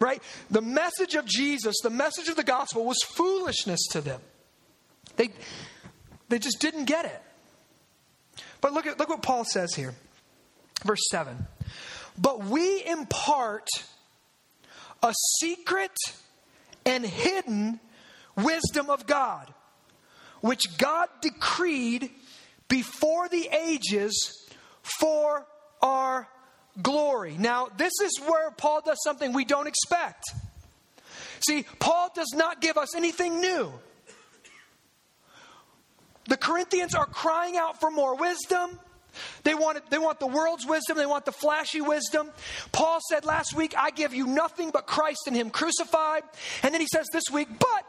[0.00, 0.22] Right?
[0.50, 4.20] The message of Jesus, the message of the gospel was foolishness to them.
[5.16, 5.28] They,
[6.30, 7.22] they just didn't get it.
[8.64, 9.94] But look at look what Paul says here.
[10.86, 11.36] Verse 7.
[12.16, 13.68] But we impart
[15.02, 15.94] a secret
[16.86, 17.78] and hidden
[18.38, 19.52] wisdom of God,
[20.40, 22.08] which God decreed
[22.66, 24.48] before the ages
[24.80, 25.44] for
[25.82, 26.26] our
[26.80, 27.36] glory.
[27.38, 30.24] Now, this is where Paul does something we don't expect.
[31.46, 33.74] See, Paul does not give us anything new.
[36.26, 38.78] The Corinthians are crying out for more wisdom.
[39.44, 40.96] They want, they want the world's wisdom.
[40.96, 42.30] They want the flashy wisdom.
[42.72, 46.22] Paul said last week, I give you nothing but Christ and Him crucified.
[46.62, 47.86] And then he says this week, but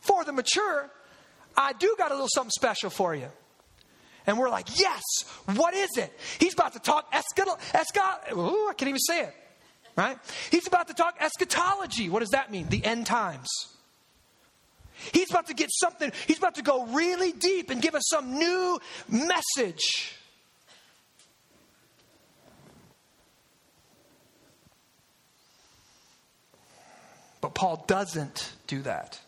[0.00, 0.90] for the mature,
[1.56, 3.28] I do got a little something special for you.
[4.26, 5.02] And we're like, yes,
[5.54, 6.12] what is it?
[6.38, 9.34] He's about to talk eschato, eschato, ooh, I can't even say it,
[9.96, 10.18] right?
[10.50, 12.10] He's about to talk eschatology.
[12.10, 12.68] What does that mean?
[12.68, 13.48] The end times.
[15.12, 18.38] He's about to get something, he's about to go really deep and give us some
[18.38, 20.14] new message.
[27.40, 29.20] But Paul doesn't do that.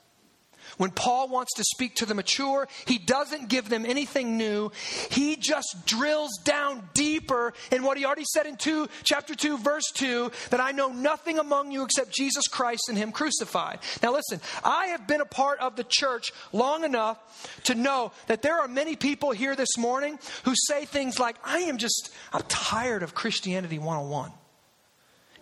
[0.80, 4.72] When Paul wants to speak to the mature, he doesn't give them anything new.
[5.10, 9.84] He just drills down deeper in what he already said in 2, chapter 2, verse
[9.92, 13.80] 2, that I know nothing among you except Jesus Christ and him crucified.
[14.02, 17.18] Now listen, I have been a part of the church long enough
[17.64, 21.58] to know that there are many people here this morning who say things like, I
[21.58, 24.32] am just, I'm tired of Christianity 101.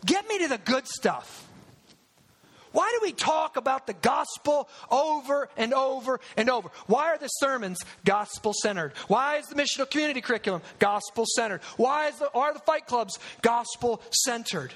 [0.04, 1.47] Get me to the good stuff.
[2.78, 6.70] Why do we talk about the gospel over and over and over?
[6.86, 8.92] Why are the sermons gospel centered?
[9.08, 11.60] Why is the missional community curriculum gospel centered?
[11.76, 14.72] Why the, are the fight clubs gospel centered?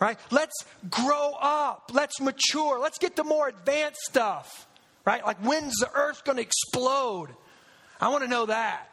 [0.00, 0.18] Right?
[0.32, 0.56] Let's
[0.90, 1.92] grow up.
[1.94, 2.80] Let's mature.
[2.80, 4.66] Let's get to more advanced stuff.
[5.04, 5.24] Right?
[5.24, 7.28] Like when's the earth going to explode?
[8.00, 8.90] I want to know that.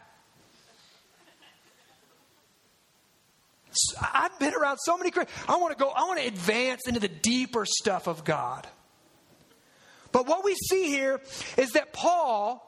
[4.13, 5.11] I've been around so many
[5.47, 8.67] I want to go, I want to advance into the deeper stuff of God.
[10.11, 11.21] But what we see here
[11.57, 12.67] is that Paul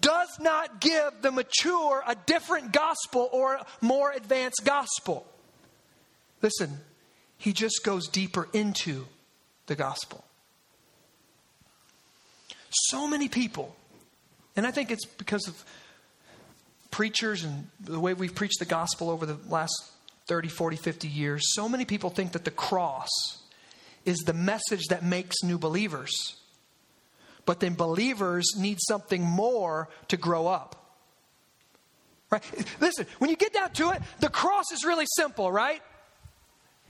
[0.00, 5.26] does not give the mature a different gospel or more advanced gospel.
[6.42, 6.78] Listen,
[7.38, 9.06] he just goes deeper into
[9.66, 10.24] the gospel.
[12.70, 13.74] So many people,
[14.54, 15.64] and I think it's because of
[16.90, 19.72] preachers and the way we've preached the gospel over the last
[20.26, 23.08] 30, 40, 50 years, so many people think that the cross
[24.04, 26.36] is the message that makes new believers.
[27.44, 30.82] But then believers need something more to grow up.
[32.30, 32.42] Right?
[32.80, 35.80] Listen, when you get down to it, the cross is really simple, right?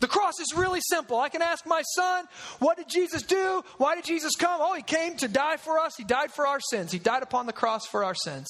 [0.01, 1.19] The cross is really simple.
[1.19, 2.27] I can ask my son,
[2.59, 3.63] what did Jesus do?
[3.79, 4.61] Why did Jesus come?
[4.63, 5.95] Oh, he came to die for us.
[5.97, 6.93] He died for our sins.
[6.93, 8.47] He died upon the cross for our sins.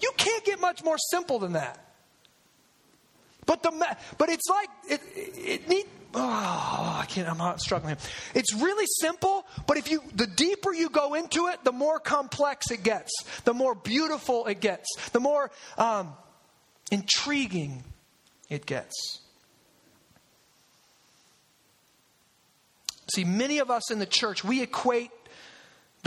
[0.00, 1.87] You can't get much more simple than that.
[3.48, 6.20] But the but it's like it, it need oh
[7.00, 7.96] I can't I'm not struggling.
[8.34, 12.70] It's really simple, but if you the deeper you go into it, the more complex
[12.70, 13.10] it gets,
[13.44, 16.12] the more beautiful it gets, the more um,
[16.92, 17.84] intriguing
[18.50, 19.20] it gets.
[23.14, 25.10] See, many of us in the church, we equate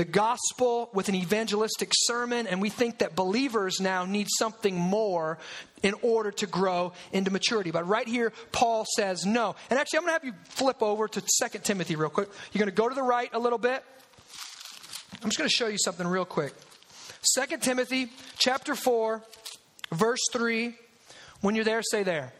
[0.01, 5.37] the gospel with an evangelistic sermon, and we think that believers now need something more
[5.83, 7.69] in order to grow into maturity.
[7.69, 9.55] But right here, Paul says no.
[9.69, 12.29] And actually, I'm going to have you flip over to 2 Timothy real quick.
[12.51, 13.83] You're going to go to the right a little bit.
[15.21, 16.55] I'm just going to show you something real quick.
[17.37, 19.21] 2 Timothy chapter 4,
[19.91, 20.73] verse 3.
[21.41, 22.33] When you're there, say there.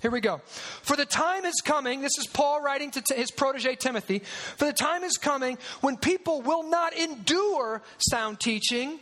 [0.00, 0.40] Here we go.
[0.82, 4.20] For the time is coming, this is Paul writing to his protege Timothy.
[4.56, 9.00] For the time is coming when people will not endure sound teaching,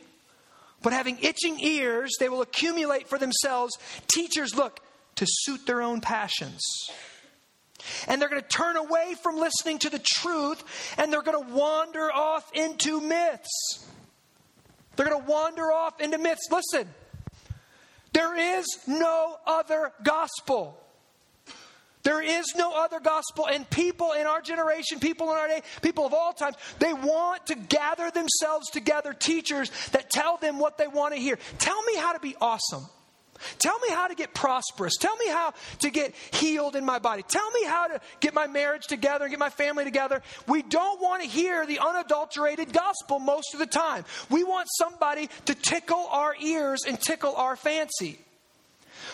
[0.82, 3.76] but having itching ears, they will accumulate for themselves
[4.08, 4.80] teachers, look,
[5.16, 6.62] to suit their own passions.
[8.08, 10.64] And they're going to turn away from listening to the truth
[10.96, 13.86] and they're going to wander off into myths.
[14.96, 16.48] They're going to wander off into myths.
[16.50, 16.88] Listen,
[18.12, 20.82] there is no other gospel.
[22.06, 26.06] There is no other gospel, and people in our generation, people in our day, people
[26.06, 30.86] of all times, they want to gather themselves together, teachers that tell them what they
[30.86, 31.36] want to hear.
[31.58, 32.86] Tell me how to be awesome.
[33.58, 34.94] Tell me how to get prosperous.
[35.00, 37.24] Tell me how to get healed in my body.
[37.26, 40.22] Tell me how to get my marriage together and get my family together.
[40.46, 44.04] We don't want to hear the unadulterated gospel most of the time.
[44.30, 48.20] We want somebody to tickle our ears and tickle our fancy.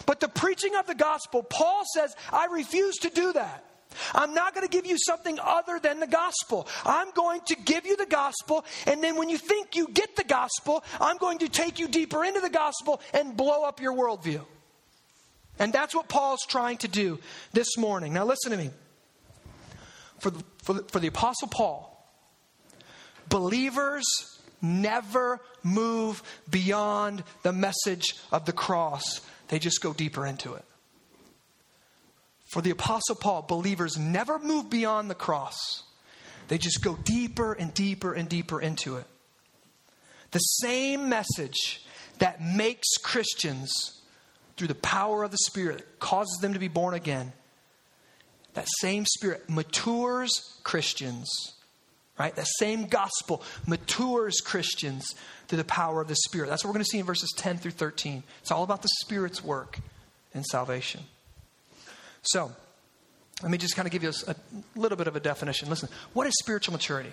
[0.07, 3.65] But the preaching of the gospel, Paul says, I refuse to do that.
[4.15, 6.67] I'm not going to give you something other than the gospel.
[6.85, 10.25] I'm going to give you the gospel, and then when you think you get the
[10.25, 14.45] gospel, I'm going to take you deeper into the gospel and blow up your worldview.
[15.59, 17.19] And that's what Paul's trying to do
[17.53, 18.15] this morning.
[18.15, 18.71] Now, listen to me.
[20.19, 21.89] For the, for the, for the Apostle Paul,
[23.29, 24.05] believers
[24.61, 29.21] never move beyond the message of the cross
[29.53, 30.65] they just go deeper into it.
[32.47, 35.83] For the Apostle Paul, believers never move beyond the cross,
[36.49, 39.05] they just go deeper and deeper and deeper into it.
[40.31, 41.85] The same message
[42.19, 44.01] that makes Christians,
[44.57, 47.35] through the power of the Spirit, causes them to be born again,
[48.55, 51.29] that same Spirit matures Christians
[52.23, 52.37] right?
[52.37, 55.05] That same gospel matures Christians
[55.49, 56.49] through the power of the Spirit.
[56.49, 58.23] That's what we're going to see in verses 10 through 13.
[58.41, 59.81] It's all about the Spirit's work
[60.33, 61.01] in salvation.
[62.23, 62.53] So,
[63.43, 64.37] let me just kind of give you a, a
[64.77, 65.69] little bit of a definition.
[65.69, 67.11] Listen, what is spiritual maturity?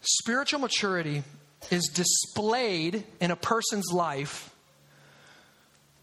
[0.00, 1.22] Spiritual maturity
[1.70, 4.50] is displayed in a person's life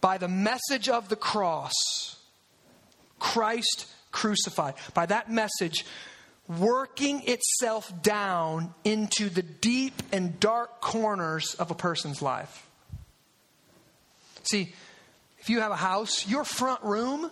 [0.00, 1.74] by the message of the cross,
[3.18, 4.76] Christ crucified.
[4.94, 5.84] By that message,
[6.46, 12.66] working itself down into the deep and dark corners of a person's life.
[14.42, 14.72] See,
[15.38, 17.30] if you have a house, your front room,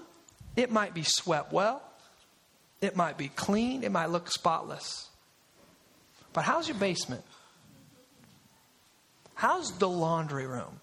[0.57, 1.83] it might be swept well,
[2.81, 5.09] it might be clean, it might look spotless.
[6.33, 7.23] But how's your basement?
[9.35, 10.81] How's the laundry room?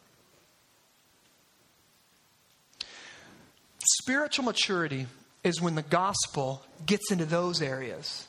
[4.01, 5.07] Spiritual maturity
[5.43, 8.27] is when the gospel gets into those areas,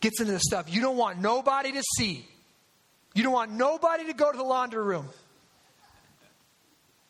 [0.00, 2.26] gets into the stuff you don't want nobody to see.
[3.14, 5.08] You don't want nobody to go to the laundry room.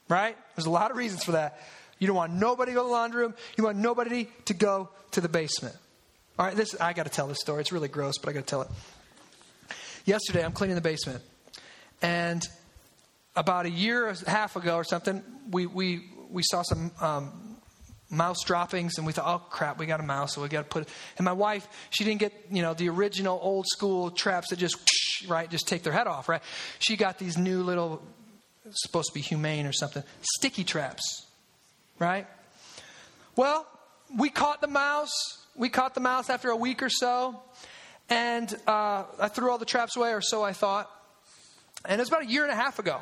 [0.08, 0.36] Right?
[0.56, 1.60] There's a lot of reasons for that.
[1.98, 3.34] You don't want nobody to go to the laundry room.
[3.56, 5.76] You want nobody to go to the basement.
[6.38, 7.60] All right, this I got to tell this story.
[7.60, 8.68] It's really gross, but I got to tell it.
[10.04, 11.22] Yesterday, I'm cleaning the basement,
[12.00, 12.42] and
[13.34, 17.47] about a year and a half ago or something, we we we saw some um,
[18.10, 20.68] mouse droppings and we thought oh crap we got a mouse so we got to
[20.68, 24.48] put it and my wife she didn't get you know the original old school traps
[24.48, 24.76] that just
[25.28, 26.42] right just take their head off right?
[26.78, 28.02] She got these new little
[28.70, 31.26] supposed to be humane or something sticky traps
[31.98, 32.26] right?
[33.36, 33.66] Well
[34.16, 35.12] we caught the mouse.
[35.54, 37.42] We caught the mouse after a week or so
[38.08, 40.90] and uh, i threw all the traps away or so i thought.
[41.84, 42.98] And it was about a year and a half ago.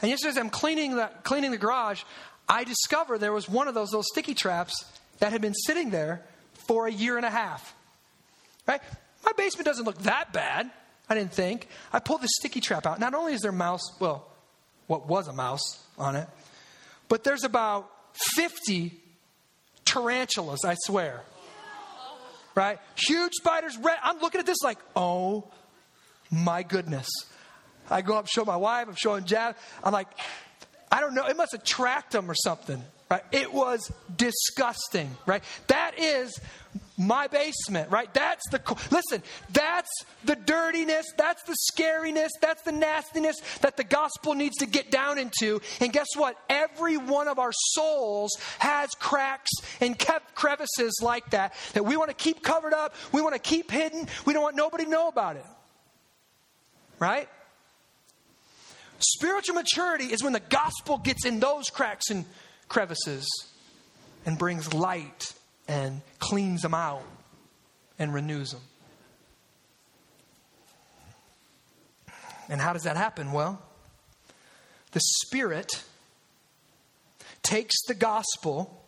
[0.00, 2.04] And yesterday as i'm cleaning the cleaning the garage
[2.48, 4.84] I discovered there was one of those little sticky traps
[5.18, 6.22] that had been sitting there
[6.66, 7.74] for a year and a half.
[8.66, 8.80] Right?
[9.24, 10.70] My basement doesn't look that bad,
[11.08, 11.68] I didn't think.
[11.92, 13.00] I pulled the sticky trap out.
[13.00, 14.26] Not only is there mouse, well,
[14.86, 16.28] what was a mouse on it,
[17.08, 18.92] but there's about 50
[19.84, 21.22] tarantulas, I swear.
[22.54, 22.78] Right?
[22.94, 23.76] Huge spiders.
[23.76, 23.96] Red.
[24.02, 25.50] I'm looking at this like, oh
[26.30, 27.08] my goodness.
[27.90, 29.56] I go up, show my wife, I'm showing Jab.
[29.82, 30.08] I'm like,
[30.94, 32.80] I don't know, it must attract them or something.
[33.10, 33.24] Right?
[33.32, 35.42] It was disgusting, right?
[35.66, 36.40] That is
[36.96, 38.12] my basement, right?
[38.14, 38.60] That's the
[38.92, 39.90] listen, that's
[40.24, 45.18] the dirtiness, that's the scariness, that's the nastiness that the gospel needs to get down
[45.18, 45.60] into.
[45.80, 46.36] And guess what?
[46.48, 48.30] Every one of our souls
[48.60, 49.98] has cracks and
[50.36, 54.06] crevices like that that we want to keep covered up, we want to keep hidden,
[54.26, 55.46] we don't want nobody to know about it.
[57.00, 57.28] Right?
[58.98, 62.24] Spiritual maturity is when the gospel gets in those cracks and
[62.68, 63.26] crevices
[64.24, 65.34] and brings light
[65.68, 67.02] and cleans them out
[67.98, 68.60] and renews them.
[72.48, 73.32] And how does that happen?
[73.32, 73.60] Well,
[74.92, 75.82] the Spirit
[77.42, 78.83] takes the gospel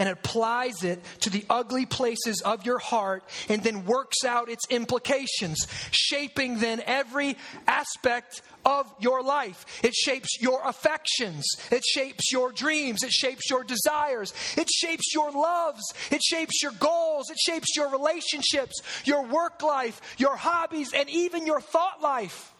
[0.00, 4.66] and applies it to the ugly places of your heart and then works out its
[4.70, 7.36] implications, shaping then every
[7.68, 9.66] aspect of your life.
[9.84, 15.30] It shapes your affections, it shapes your dreams, it shapes your desires, it shapes your
[15.30, 21.10] loves, it shapes your goals, it shapes your relationships, your work life, your hobbies, and
[21.10, 22.54] even your thought life.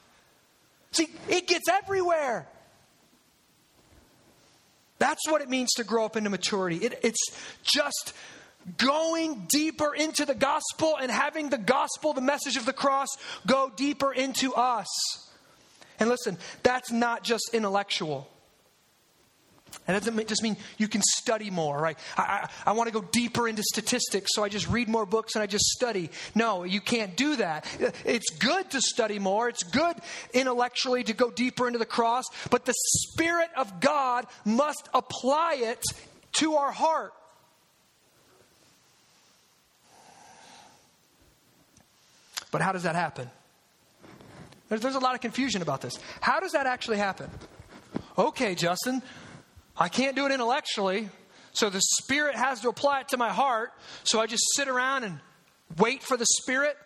[0.93, 2.47] See, it gets everywhere.
[5.01, 6.77] That's what it means to grow up into maturity.
[6.77, 7.33] It, it's
[7.65, 8.13] just
[8.77, 13.09] going deeper into the gospel and having the gospel, the message of the cross,
[13.47, 14.87] go deeper into us.
[15.99, 18.30] And listen, that's not just intellectual.
[19.87, 21.99] And that doesn't just mean you can study more, right?
[22.17, 25.35] I, I, I want to go deeper into statistics, so I just read more books
[25.35, 26.11] and I just study.
[26.35, 27.67] No, you can't do that.
[28.05, 29.97] It's good to study more, it's good
[30.33, 35.83] intellectually to go deeper into the cross, but the Spirit of God must apply it
[36.33, 37.13] to our heart.
[42.51, 43.31] But how does that happen?
[44.69, 45.99] There's, there's a lot of confusion about this.
[46.21, 47.31] How does that actually happen?
[48.17, 49.03] Okay, Justin,
[49.81, 51.09] I can't do it intellectually,
[51.53, 53.73] so the Spirit has to apply it to my heart.
[54.05, 55.19] So I just sit around and
[55.77, 56.77] wait for the Spirit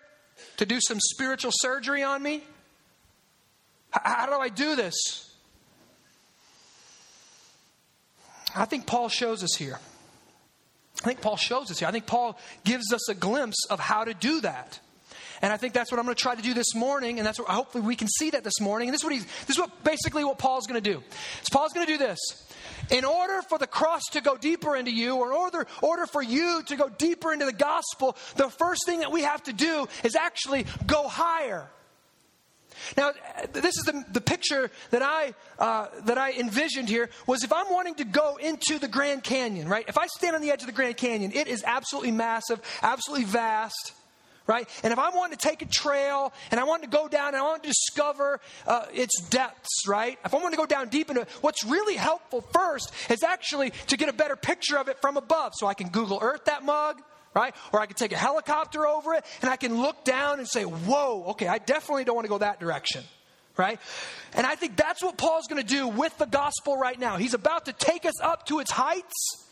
[0.56, 2.42] to do some spiritual surgery on me?
[3.90, 5.30] How do I do this?
[8.56, 9.78] I think Paul shows us here.
[11.02, 11.88] I think Paul shows us here.
[11.88, 14.78] I think Paul gives us a glimpse of how to do that.
[15.42, 17.38] And I think that's what I'm going to try to do this morning, and that's
[17.38, 18.88] what hopefully we can see that this morning.
[18.88, 21.02] And this is what he's, this is what basically what Paul's going to do.
[21.42, 22.18] So Paul's going to do this.
[22.90, 26.22] In order for the cross to go deeper into you, or in order, order for
[26.22, 29.88] you to go deeper into the gospel, the first thing that we have to do
[30.02, 31.68] is actually go higher.
[32.96, 33.12] Now,
[33.52, 37.70] this is the, the picture that I, uh, that I envisioned here was if I'm
[37.70, 39.84] wanting to go into the Grand Canyon, right?
[39.88, 43.26] If I stand on the edge of the Grand Canyon, it is absolutely massive, absolutely
[43.26, 43.92] vast
[44.46, 44.68] right?
[44.82, 47.36] And if I want to take a trail and I want to go down and
[47.36, 50.18] I want to discover uh, its depths, right?
[50.24, 53.70] If I want to go down deep into it, what's really helpful first is actually
[53.88, 55.52] to get a better picture of it from above.
[55.54, 57.00] So I can Google Earth that mug,
[57.34, 57.54] right?
[57.72, 60.64] Or I can take a helicopter over it and I can look down and say,
[60.64, 63.04] whoa, okay, I definitely don't want to go that direction.
[63.56, 63.78] Right?
[64.32, 67.18] And I think that's what Paul's going to do with the gospel right now.
[67.18, 69.43] He's about to take us up to its heights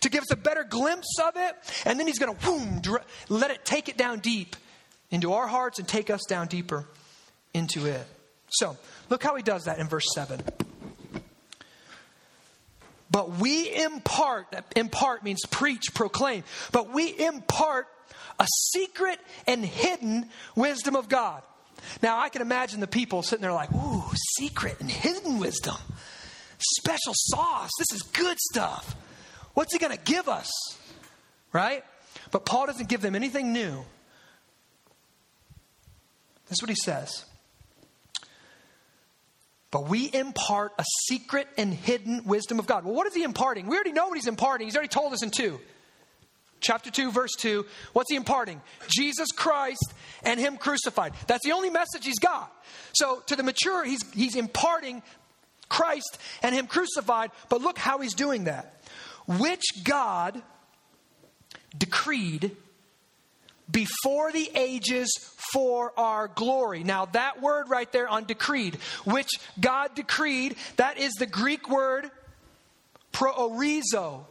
[0.00, 1.54] to give us a better glimpse of it.
[1.84, 4.56] And then he's going to let it take it down deep
[5.10, 6.86] into our hearts and take us down deeper
[7.54, 8.06] into it.
[8.48, 8.76] So,
[9.10, 10.40] look how he does that in verse 7.
[13.10, 17.86] But we impart, impart means preach, proclaim, but we impart
[18.38, 21.42] a secret and hidden wisdom of God.
[22.02, 24.04] Now, I can imagine the people sitting there like, ooh,
[24.38, 25.76] secret and hidden wisdom.
[26.58, 27.70] Special sauce.
[27.78, 28.96] This is good stuff.
[29.56, 30.50] What's he going to give us?
[31.50, 31.82] Right?
[32.30, 33.86] But Paul doesn't give them anything new.
[36.46, 37.24] This is what he says.
[39.70, 42.84] But we impart a secret and hidden wisdom of God.
[42.84, 43.66] Well, what is he imparting?
[43.66, 44.66] We already know what he's imparting.
[44.66, 45.58] He's already told us in 2.
[46.60, 47.64] Chapter 2, verse 2.
[47.94, 48.60] What's he imparting?
[48.90, 51.14] Jesus Christ and him crucified.
[51.28, 52.52] That's the only message he's got.
[52.92, 55.02] So to the mature, he's, he's imparting
[55.70, 57.30] Christ and him crucified.
[57.48, 58.75] But look how he's doing that
[59.26, 60.42] which God
[61.76, 62.56] decreed
[63.70, 65.10] before the ages
[65.52, 66.84] for our glory.
[66.84, 72.10] Now, that word right there on decreed, which God decreed, that is the Greek word
[73.12, 74.24] proorizo.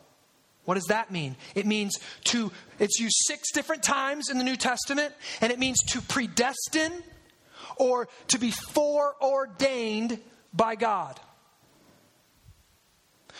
[0.63, 1.35] What does that mean?
[1.53, 5.77] It means to, it's used six different times in the New Testament, and it means
[5.89, 7.03] to predestine
[7.77, 10.19] or to be foreordained
[10.53, 11.19] by God.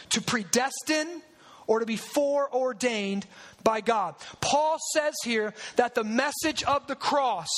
[0.10, 1.22] To predestine
[1.68, 3.26] or to be foreordained
[3.66, 4.16] by God.
[4.40, 7.50] Paul says here that the message of the cross,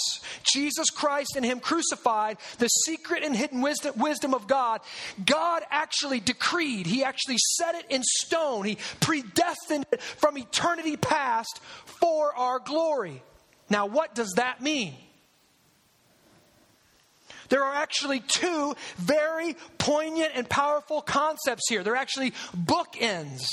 [0.43, 4.82] Jesus Christ and Him crucified, the secret and hidden wisdom, of God,
[5.26, 11.60] God actually decreed, He actually set it in stone, He predestined it from eternity past
[11.86, 13.22] for our glory.
[13.70, 14.95] Now, what does that mean?
[17.49, 21.84] There are actually two very poignant and powerful concepts here.
[21.84, 23.47] They're actually bookends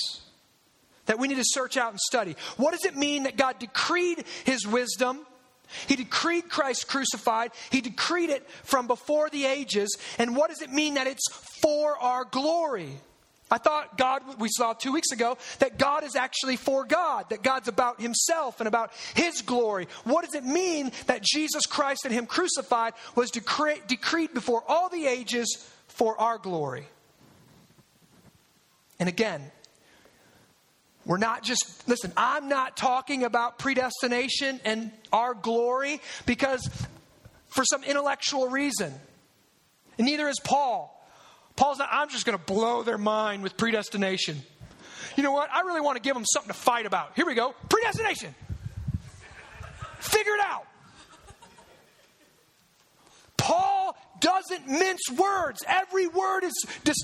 [1.06, 2.36] that we need to search out and study.
[2.56, 5.20] What does it mean that God decreed his wisdom?
[5.86, 7.50] He decreed Christ crucified.
[7.70, 9.96] He decreed it from before the ages.
[10.18, 11.26] And what does it mean that it's
[11.60, 12.90] for our glory?
[13.50, 17.42] I thought God, we saw two weeks ago, that God is actually for God, that
[17.42, 19.86] God's about Himself and about His glory.
[20.04, 24.88] What does it mean that Jesus Christ and Him crucified was decre- decreed before all
[24.88, 26.86] the ages for our glory?
[28.98, 29.50] And again,
[31.06, 36.68] we're not just, listen, I'm not talking about predestination and our glory because
[37.48, 38.92] for some intellectual reason.
[39.98, 40.90] And neither is Paul.
[41.56, 44.42] Paul's not, I'm just going to blow their mind with predestination.
[45.16, 45.50] You know what?
[45.52, 47.12] I really want to give them something to fight about.
[47.14, 48.34] Here we go predestination.
[50.00, 50.66] Figure it out.
[53.36, 55.62] Paul doesn't mince words.
[55.66, 56.54] Every word is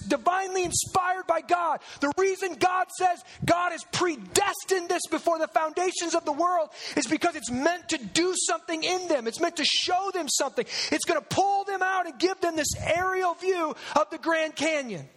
[0.09, 1.81] divinely inspired by God.
[2.01, 7.07] The reason God says God has predestined this before the foundations of the world is
[7.07, 9.27] because it's meant to do something in them.
[9.27, 10.65] It's meant to show them something.
[10.91, 14.57] It's going to pull them out and give them this aerial view of the Grand
[14.57, 15.09] Canyon.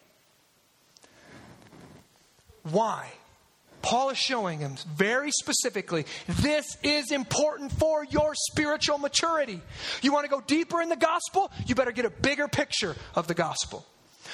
[2.63, 3.11] Why?
[3.83, 9.61] Paul is showing him very specifically this is important for your spiritual maturity.
[10.01, 11.51] You want to go deeper in the gospel?
[11.67, 13.85] You better get a bigger picture of the gospel.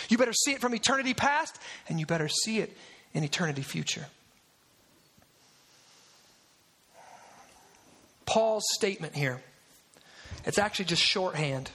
[0.07, 2.77] You better see it from eternity past, and you better see it
[3.13, 4.05] in eternity future.
[8.27, 9.41] Paul's statement here,
[10.45, 11.71] it's actually just shorthand.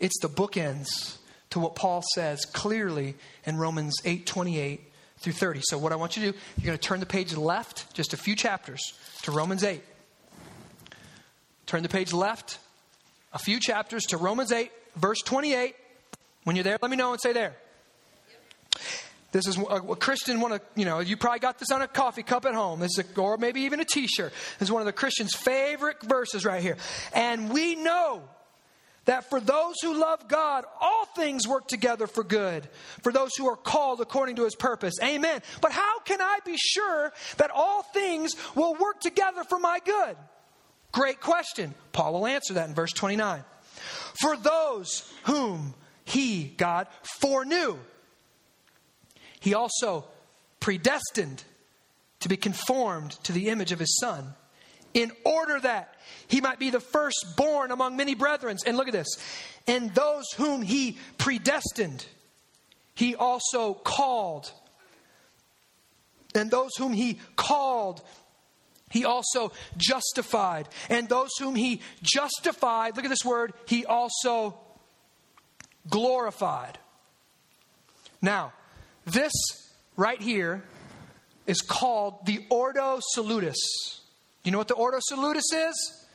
[0.00, 1.18] It's the bookends
[1.50, 3.14] to what Paul says clearly
[3.46, 4.91] in Romans 8 28
[5.22, 5.60] through 30.
[5.64, 8.12] So, what I want you to do, you're going to turn the page left just
[8.12, 8.80] a few chapters
[9.22, 9.82] to Romans 8.
[11.66, 12.58] Turn the page left
[13.32, 15.74] a few chapters to Romans 8, verse 28.
[16.44, 17.54] When you're there, let me know and say there.
[19.30, 21.88] This is a, a Christian one of, you know, you probably got this on a
[21.88, 22.80] coffee cup at home.
[22.80, 24.32] This is a, or maybe even a t shirt.
[24.58, 26.76] This is one of the Christian's favorite verses right here.
[27.14, 28.22] And we know
[29.04, 32.68] that for those who love God, all things work together for good,
[33.02, 34.94] for those who are called according to his purpose.
[35.02, 35.42] Amen.
[35.60, 40.16] But how can I be sure that all things will work together for my good?
[40.92, 41.74] Great question.
[41.92, 43.42] Paul will answer that in verse 29.
[44.20, 45.74] For those whom
[46.04, 46.86] he, God,
[47.20, 47.78] foreknew,
[49.40, 50.04] he also
[50.60, 51.42] predestined
[52.20, 54.34] to be conformed to the image of his son
[54.94, 55.94] in order that
[56.28, 58.56] he might be the firstborn among many brethren.
[58.66, 59.08] And look at this.
[59.66, 62.04] And those whom he predestined,
[62.94, 64.52] he also called.
[66.34, 68.02] And those whom he called,
[68.90, 70.68] he also justified.
[70.88, 74.58] And those whom he justified, look at this word, he also
[75.88, 76.78] glorified.
[78.20, 78.52] Now,
[79.04, 79.32] this
[79.96, 80.62] right here
[81.46, 84.01] is called the Ordo Salutis.
[84.42, 86.06] Do you know what the Ordo Salutis is?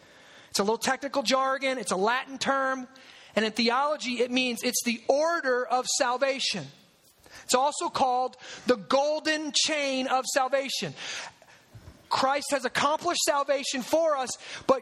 [0.50, 2.88] It's a little technical jargon, it's a Latin term,
[3.36, 6.66] and in theology, it means it's the order of salvation.
[7.44, 10.94] It's also called the golden chain of salvation.
[12.10, 14.32] Christ has accomplished salvation for us,
[14.66, 14.82] but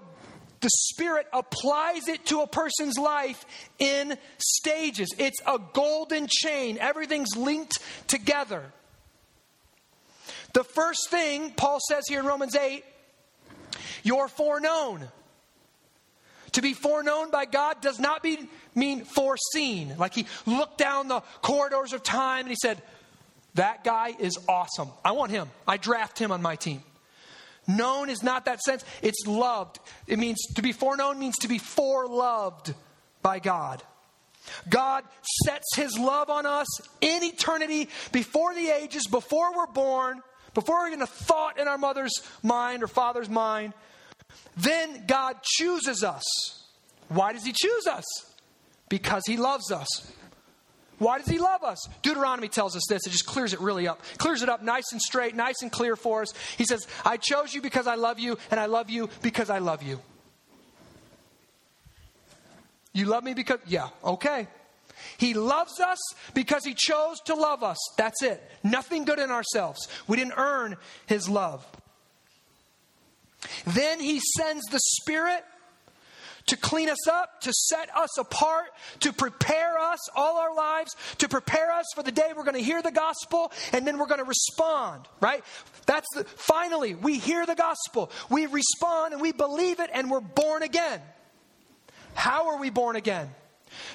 [0.61, 3.45] the Spirit applies it to a person's life
[3.77, 5.09] in stages.
[5.17, 8.63] It's a golden chain, everything's linked together.
[10.53, 12.83] The first thing Paul says here in Romans 8
[14.03, 15.07] you're foreknown.
[16.53, 18.39] To be foreknown by God does not be,
[18.73, 19.95] mean foreseen.
[19.97, 22.81] Like he looked down the corridors of time and he said,
[23.55, 24.89] That guy is awesome.
[25.03, 25.49] I want him.
[25.67, 26.81] I draft him on my team.
[27.67, 29.79] Known is not that sense, it's loved.
[30.07, 32.73] It means to be foreknown means to be foreloved
[33.21, 33.81] by God.
[34.69, 35.03] God
[35.43, 36.67] sets his love on us
[37.01, 40.21] in eternity before the ages, before we're born,
[40.55, 43.73] before we're in a thought in our mother's mind or father's mind.
[44.57, 46.23] Then God chooses us.
[47.09, 48.05] Why does He choose us?
[48.89, 50.11] Because He loves us.
[50.97, 51.89] Why does he love us?
[52.03, 53.05] Deuteronomy tells us this.
[53.05, 54.01] It just clears it really up.
[54.17, 56.33] Clears it up nice and straight, nice and clear for us.
[56.57, 59.59] He says, I chose you because I love you, and I love you because I
[59.59, 59.99] love you.
[62.93, 64.47] You love me because, yeah, okay.
[65.17, 65.99] He loves us
[66.33, 67.77] because he chose to love us.
[67.97, 68.43] That's it.
[68.63, 69.87] Nothing good in ourselves.
[70.07, 71.65] We didn't earn his love.
[73.65, 75.43] Then he sends the Spirit
[76.47, 78.67] to clean us up, to set us apart,
[78.99, 82.63] to prepare us all our lives, to prepare us for the day we're going to
[82.63, 85.43] hear the gospel and then we're going to respond, right?
[85.87, 90.19] That's the, finally, we hear the gospel, we respond and we believe it and we're
[90.19, 91.01] born again.
[92.13, 93.29] How are we born again?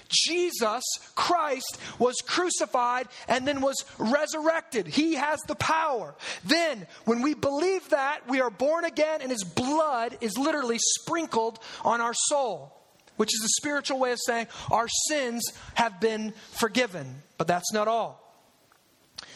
[0.08, 0.82] Jesus
[1.14, 4.86] Christ was crucified and then was resurrected.
[4.86, 6.14] He has the power.
[6.44, 11.58] Then, when we believe that, we are born again and his blood is literally sprinkled
[11.84, 12.76] on our soul,
[13.16, 15.42] which is a spiritual way of saying our sins
[15.74, 17.22] have been forgiven.
[17.38, 18.20] But that's not all.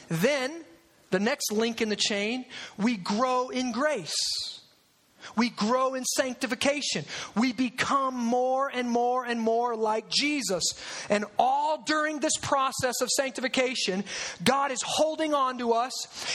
[0.09, 0.65] Then,
[1.11, 2.45] the next link in the chain,
[2.77, 4.61] we grow in grace.
[5.37, 7.05] We grow in sanctification.
[7.37, 10.65] We become more and more and more like Jesus.
[11.09, 14.05] And all during this process of sanctification,
[14.43, 15.93] God is holding on to us,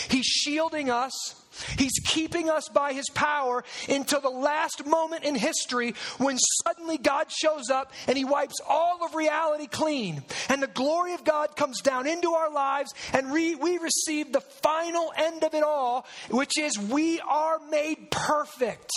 [0.09, 1.38] He's shielding us.
[1.77, 7.31] He's keeping us by his power until the last moment in history when suddenly God
[7.31, 10.23] shows up and he wipes all of reality clean.
[10.49, 14.41] And the glory of God comes down into our lives and we, we receive the
[14.41, 18.91] final end of it all, which is we are made perfect.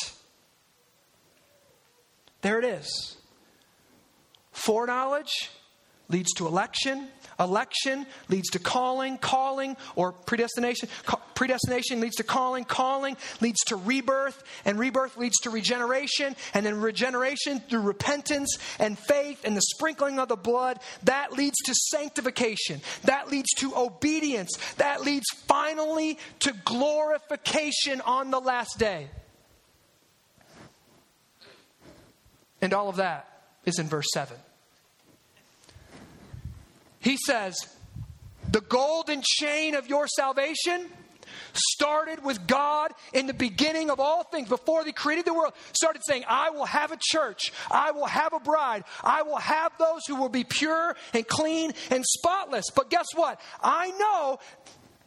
[2.42, 3.16] There it is.
[4.52, 5.50] Foreknowledge
[6.08, 7.08] leads to election.
[7.38, 10.88] Election leads to calling, calling, or predestination.
[11.34, 16.80] predestination leads to calling, calling leads to rebirth, and rebirth leads to regeneration, and then
[16.80, 20.78] regeneration through repentance and faith and the sprinkling of the blood.
[21.04, 22.80] That leads to sanctification.
[23.04, 24.50] That leads to obedience.
[24.76, 29.08] That leads finally to glorification on the last day.
[32.60, 33.28] And all of that
[33.64, 34.36] is in verse 7.
[37.02, 37.56] He says,
[38.50, 40.88] The golden chain of your salvation
[41.52, 44.48] started with God in the beginning of all things.
[44.48, 47.52] Before He created the world, started saying, I will have a church.
[47.70, 48.84] I will have a bride.
[49.02, 52.66] I will have those who will be pure and clean and spotless.
[52.74, 53.40] But guess what?
[53.62, 54.38] I know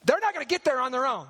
[0.04, 1.28] they're not going to get there on their own.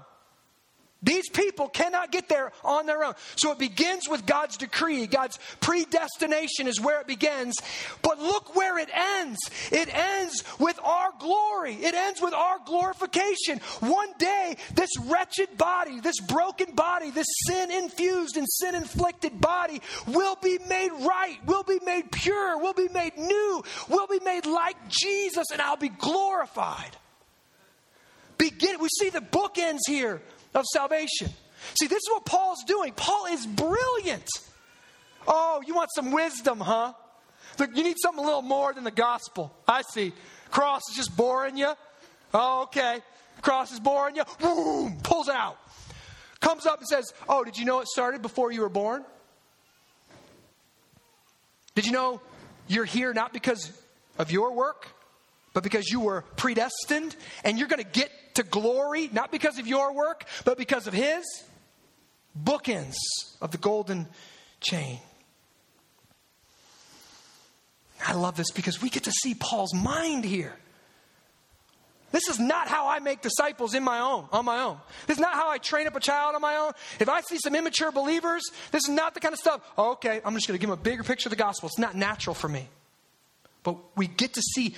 [1.05, 3.13] These people cannot get there on their own.
[3.35, 5.05] So it begins with God's decree.
[5.05, 7.55] God's predestination is where it begins.
[8.01, 9.37] But look where it ends.
[9.71, 11.75] It ends with our glory.
[11.75, 13.59] It ends with our glorification.
[13.81, 19.81] One day, this wretched body, this broken body, this sin infused and sin inflicted body
[20.07, 24.47] will be made right, will be made pure, will be made new, will be made
[24.47, 26.97] like Jesus, and I'll be glorified.
[28.37, 30.21] Begin, we see the bookends here
[30.55, 31.29] of salvation.
[31.79, 32.93] See, this is what Paul's doing.
[32.93, 34.27] Paul is brilliant.
[35.27, 36.93] Oh, you want some wisdom, huh?
[37.59, 39.53] Look, you need something a little more than the gospel.
[39.67, 40.13] I see.
[40.49, 41.73] Cross is just boring you.
[42.33, 42.99] Oh, okay.
[43.41, 44.23] Cross is boring you.
[44.39, 45.57] Boom, pulls out.
[46.39, 49.03] Comes up and says, Oh, did you know it started before you were born?
[51.75, 52.21] Did you know
[52.67, 53.71] you're here not because
[54.17, 54.87] of your work,
[55.53, 59.67] but because you were predestined and you're going to get to glory, not because of
[59.67, 61.23] your work, but because of His.
[62.41, 62.95] Bookends
[63.41, 64.07] of the golden
[64.59, 64.99] chain.
[68.05, 70.53] I love this because we get to see Paul's mind here.
[72.11, 74.77] This is not how I make disciples in my own, on my own.
[75.07, 76.71] This is not how I train up a child on my own.
[76.99, 80.33] If I see some immature believers, this is not the kind of stuff, okay, I'm
[80.33, 81.67] just going to give them a bigger picture of the gospel.
[81.67, 82.69] It's not natural for me.
[83.63, 84.75] But we get to see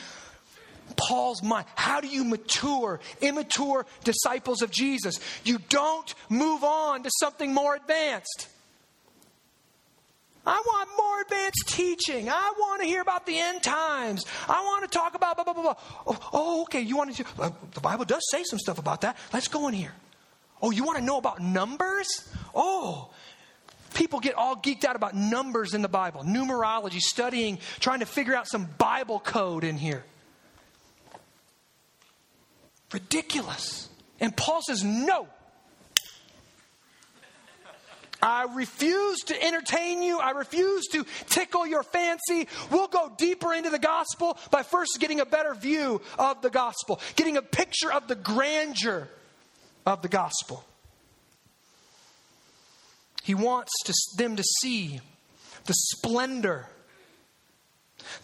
[0.98, 1.66] Paul's mind.
[1.76, 5.20] How do you mature, immature disciples of Jesus?
[5.46, 8.50] You don't move on to something more advanced.
[10.46, 12.30] I want more advanced teaching.
[12.30, 14.26] I want to hear about the end times.
[14.48, 15.76] I want to talk about blah, blah, blah, blah.
[16.08, 16.80] Oh, oh okay.
[16.80, 19.18] You want to, uh, the Bible does say some stuff about that.
[19.34, 19.92] Let's go in here.
[20.62, 22.08] Oh, you want to know about numbers?
[22.56, 23.10] Oh,
[23.94, 28.34] people get all geeked out about numbers in the Bible, numerology, studying, trying to figure
[28.34, 30.04] out some Bible code in here.
[32.94, 33.90] Ridiculous.
[34.20, 35.28] And Paul says, No.
[38.20, 40.18] I refuse to entertain you.
[40.18, 42.48] I refuse to tickle your fancy.
[42.72, 47.00] We'll go deeper into the gospel by first getting a better view of the gospel,
[47.16, 49.08] getting a picture of the grandeur
[49.86, 50.64] of the gospel.
[53.22, 55.00] He wants to, them to see
[55.66, 56.68] the splendor,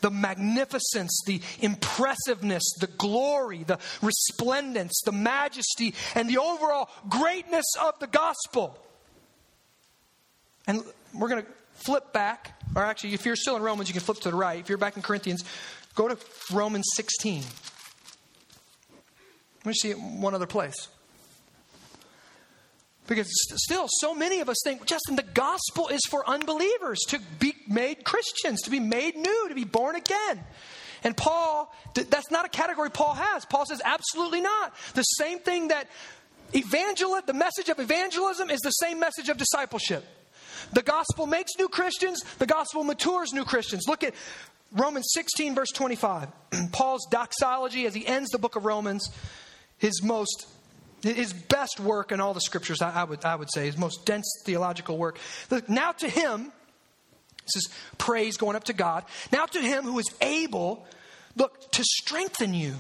[0.02, 8.00] the magnificence, the impressiveness, the glory, the resplendence, the majesty, and the overall greatness of
[8.00, 8.78] the gospel.
[10.68, 14.02] And we're going to flip back, or actually, if you're still in Romans, you can
[14.02, 14.60] flip to the right.
[14.60, 15.44] If you're back in Corinthians,
[15.96, 16.18] go to
[16.52, 17.44] Romans 16.
[19.58, 20.88] Let me see it one other place.
[23.08, 27.54] Because still, so many of us think, Justin, the gospel is for unbelievers to be
[27.68, 30.44] made Christians, to be made new, to be born again.
[31.04, 33.46] And Paul, that's not a category Paul has.
[33.46, 34.74] Paul says, absolutely not.
[34.94, 35.90] The same thing that
[36.56, 40.06] evangel, the message of evangelism is the same message of discipleship.
[40.72, 43.84] The gospel makes new Christians, the gospel matures new Christians.
[43.88, 44.14] Look at
[44.72, 46.30] Romans 16, verse 25.
[46.72, 49.10] Paul's doxology as he ends the book of Romans,
[49.78, 50.48] his most
[51.04, 54.06] his best work in all the scriptures, I, I, would, I would say, his most
[54.06, 55.20] dense theological work.
[55.68, 56.52] Now to him,
[57.46, 59.04] this is praise going up to God.
[59.32, 60.86] Now to him who is able,
[61.36, 62.76] look, to strengthen you.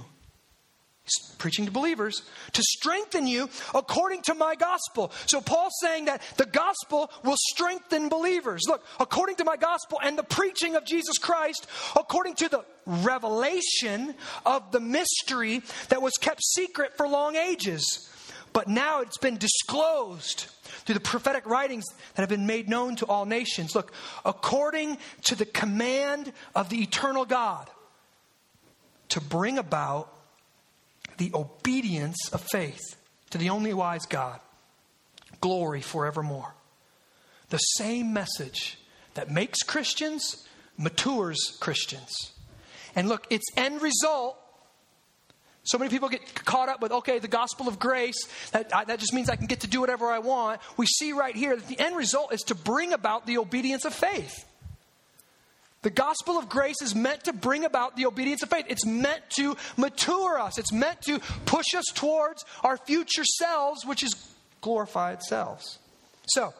[1.03, 2.21] He's preaching to believers
[2.53, 5.11] to strengthen you according to my gospel.
[5.25, 8.61] So Paul's saying that the gospel will strengthen believers.
[8.69, 11.67] Look, according to my gospel and the preaching of Jesus Christ,
[11.97, 14.15] according to the revelation
[14.45, 18.09] of the mystery that was kept secret for long ages
[18.53, 20.47] but now it's been disclosed
[20.85, 21.83] through the prophetic writings
[22.15, 23.75] that have been made known to all nations.
[23.75, 23.91] Look,
[24.23, 27.69] according to the command of the eternal God,
[29.09, 30.13] to bring about
[31.17, 32.95] the obedience of faith
[33.29, 34.39] to the only wise God,
[35.41, 36.53] glory forevermore.
[37.49, 38.79] The same message
[39.13, 40.47] that makes Christians
[40.77, 42.31] matures Christians.
[42.95, 44.37] And look, its end result
[45.63, 48.99] so many people get caught up with, okay, the gospel of grace, that, I, that
[48.99, 50.59] just means I can get to do whatever I want.
[50.75, 53.93] We see right here that the end result is to bring about the obedience of
[53.93, 54.45] faith.
[55.83, 58.65] The gospel of grace is meant to bring about the obedience of faith.
[58.69, 64.03] It's meant to mature us, it's meant to push us towards our future selves, which
[64.03, 64.13] is
[64.59, 65.79] glorified selves.
[66.27, 66.53] So,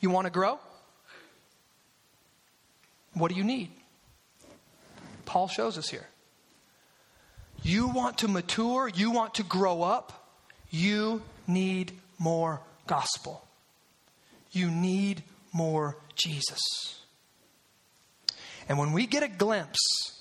[0.00, 0.58] you want to grow?
[3.14, 3.70] What do you need?
[5.24, 6.06] Paul shows us here.
[7.62, 10.28] You want to mature, you want to grow up,
[10.70, 13.44] you need more gospel.
[14.52, 16.60] You need more Jesus.
[18.68, 20.19] And when we get a glimpse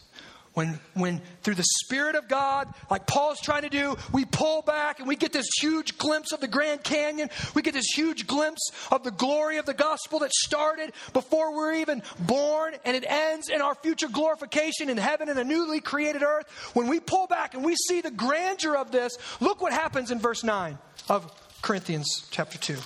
[0.54, 5.00] when, when through the Spirit of God, like Paul's trying to do, we pull back
[5.00, 7.30] and we get this huge glimpse of the Grand Canyon.
[7.54, 11.76] We get this huge glimpse of the glory of the gospel that started before we're
[11.76, 16.24] even born and it ends in our future glorification in heaven and a newly created
[16.24, 16.47] earth.
[16.74, 20.20] When we pull back and we see the grandeur of this, look what happens in
[20.20, 20.78] verse 9
[21.08, 21.32] of
[21.62, 22.78] Corinthians chapter 2.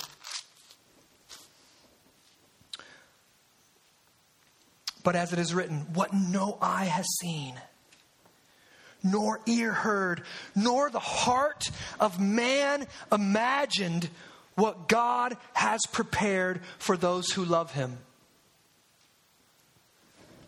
[5.04, 7.56] But as it is written, what no eye has seen,
[9.04, 10.24] nor ear heard,
[10.56, 14.10] nor the heart of man imagined
[14.56, 17.98] what God has prepared for those who love him.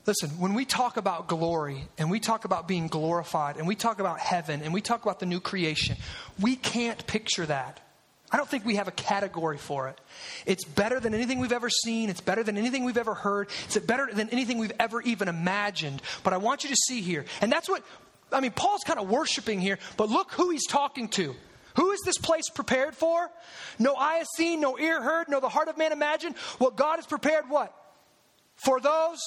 [0.06, 4.00] Listen, when we talk about glory and we talk about being glorified and we talk
[4.00, 5.98] about heaven and we talk about the new creation,
[6.40, 7.80] we can't picture that.
[8.32, 10.00] I don't think we have a category for it.
[10.46, 12.10] It's better than anything we've ever seen.
[12.10, 13.50] It's better than anything we've ever heard.
[13.66, 16.02] It's better than anything we've ever even imagined.
[16.24, 17.84] But I want you to see here, and that's what,
[18.32, 21.36] I mean, Paul's kind of worshiping here, but look who he's talking to.
[21.76, 23.30] Who is this place prepared for?
[23.80, 26.36] No eye has seen, no ear heard, no the heart of man imagined.
[26.58, 27.74] What God has prepared what?
[28.56, 29.20] For those?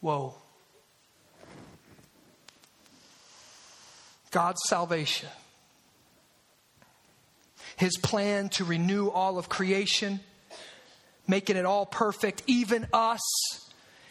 [0.00, 0.34] Whoa.
[4.30, 5.28] God's salvation
[7.78, 10.20] his plan to renew all of creation,
[11.26, 13.20] making it all perfect, even us.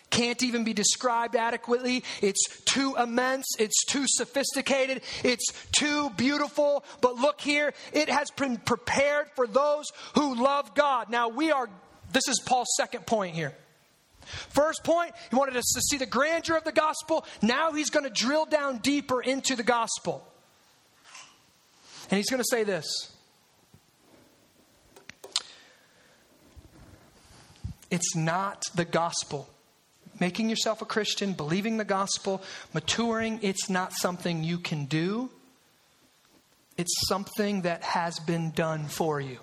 [0.10, 2.06] Can't even be described adequately.
[2.22, 3.46] It's too immense.
[3.60, 5.02] It's too sophisticated.
[5.22, 6.86] It's too beautiful.
[7.02, 11.10] But look here, it has been prepared for those who love God.
[11.10, 11.70] Now, we are,
[12.14, 13.54] this is Paul's second point here.
[14.22, 17.26] First point, he wanted us to see the grandeur of the gospel.
[17.42, 20.26] Now he's going to drill down deeper into the gospel.
[22.10, 23.17] And he's going to say this
[27.90, 29.50] It's not the gospel.
[30.20, 32.42] Making yourself a Christian, believing the gospel,
[32.74, 35.30] maturing, it's not something you can do.
[36.78, 39.40] It's something that has been done for you.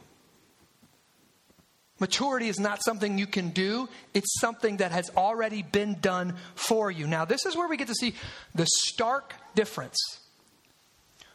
[2.01, 6.91] Maturity is not something you can do, it's something that has already been done for
[6.91, 7.07] you.
[7.07, 8.15] Now, this is where we get to see
[8.55, 9.97] the stark difference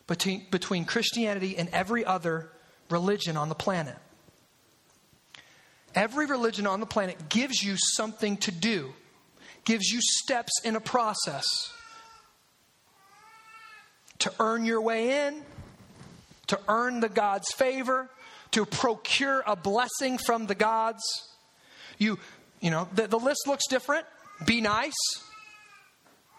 [0.06, 2.52] between, between Christianity and every other
[2.90, 3.96] religion on the planet.
[5.96, 8.94] Every religion on the planet gives you something to do,
[9.66, 11.46] gives you steps in a process
[14.20, 15.42] to earn your way in,
[16.48, 18.10] to earn the God's favor,
[18.52, 21.04] to procure a blessing from the gods.
[21.98, 22.20] You,
[22.60, 24.06] you know, the, the list looks different.
[24.46, 24.94] Be nice.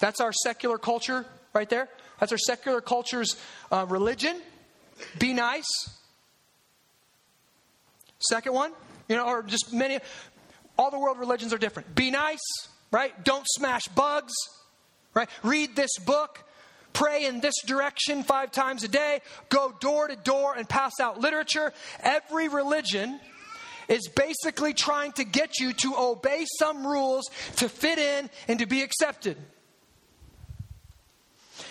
[0.01, 1.89] That's our secular culture right there.
[2.19, 3.37] That's our secular culture's
[3.71, 4.41] uh, religion.
[5.19, 5.69] Be nice.
[8.19, 8.73] Second one,
[9.09, 9.99] you know, or just many,
[10.79, 11.95] all the world religions are different.
[11.95, 12.39] Be nice,
[12.91, 13.25] right?
[13.25, 14.33] Don't smash bugs,
[15.15, 15.29] right?
[15.43, 16.45] Read this book.
[16.93, 19.21] Pray in this direction five times a day.
[19.49, 21.73] Go door to door and pass out literature.
[22.01, 23.21] Every religion
[23.89, 28.67] is basically trying to get you to obey some rules to fit in and to
[28.67, 29.37] be accepted.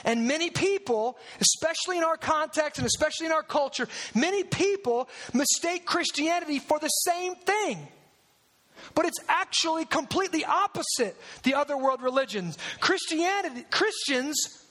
[0.03, 5.85] And many people, especially in our context and especially in our culture, many people mistake
[5.85, 7.87] Christianity for the same thing.
[8.95, 12.57] But it's actually completely opposite the other world religions.
[12.79, 14.65] Christianity, Christians,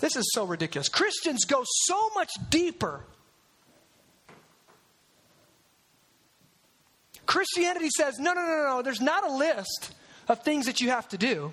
[0.00, 0.88] this is so ridiculous.
[0.88, 3.04] Christians go so much deeper.
[7.26, 9.94] Christianity says, no, no, no, no, there's not a list
[10.28, 11.52] of things that you have to do.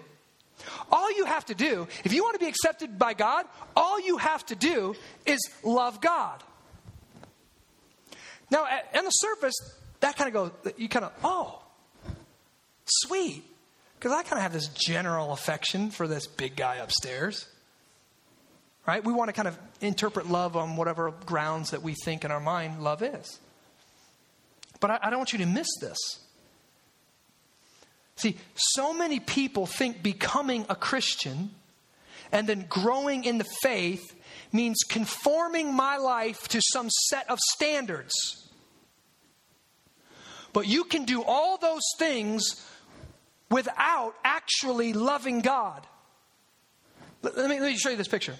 [0.92, 3.46] All you have to do, if you want to be accepted by God,
[3.76, 4.96] all you have to do
[5.26, 6.44] is love God.
[8.50, 9.56] Now, on the surface,
[10.00, 11.62] that kind of goes, you kind of, oh,
[12.86, 13.44] sweet.
[14.00, 17.48] Because I kind of have this general affection for this big guy upstairs.
[18.86, 19.04] Right?
[19.04, 22.40] We want to kind of interpret love on whatever grounds that we think in our
[22.40, 23.40] mind love is.
[24.80, 25.98] But I, I don't want you to miss this.
[28.18, 31.52] See, so many people think becoming a Christian
[32.32, 34.16] and then growing in the faith
[34.52, 38.14] means conforming my life to some set of standards.
[40.52, 42.66] But you can do all those things
[43.52, 45.86] without actually loving God.
[47.22, 48.36] Let me, let me show you this picture.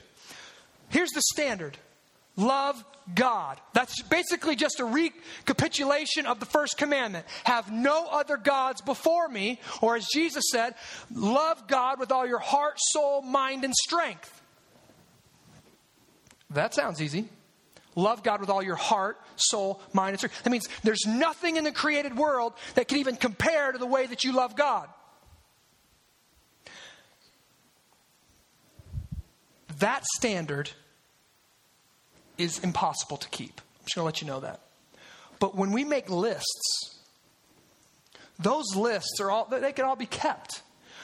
[0.90, 1.78] Here's the standard
[2.38, 2.84] love
[3.14, 3.60] God.
[3.74, 7.26] That's basically just a recapitulation of the first commandment.
[7.44, 10.76] Have no other gods before me, or as Jesus said,
[11.14, 14.42] love God with all your heart, soul, mind, and strength.
[16.52, 17.28] That sounds easy.
[17.96, 20.44] Love God with all your heart, soul, mind, and strength.
[20.44, 24.06] That means there's nothing in the created world that can even compare to the way
[24.06, 24.88] that you love God.
[29.80, 30.70] That standard
[32.38, 33.62] is impossible to keep.
[33.80, 34.62] I'm just going to let you know that.
[35.40, 37.00] But when we make lists,
[38.40, 40.62] those lists are all, they can all be kept.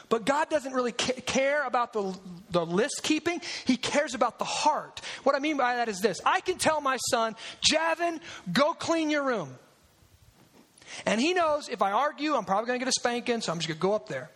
[0.10, 2.16] But God doesn't really care about the,
[2.52, 3.42] the list keeping.
[3.66, 5.02] He cares about the heart.
[5.24, 7.36] What I mean by that is this I can tell my son,
[7.72, 8.20] Javin,
[8.52, 9.56] go clean your room.
[11.06, 13.58] And he knows if I argue, I'm probably going to get a spanking, so I'm
[13.58, 14.30] just going to go up there.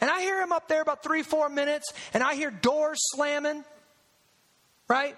[0.00, 3.64] And I hear him up there about three, four minutes, and I hear doors slamming,
[4.88, 5.16] right?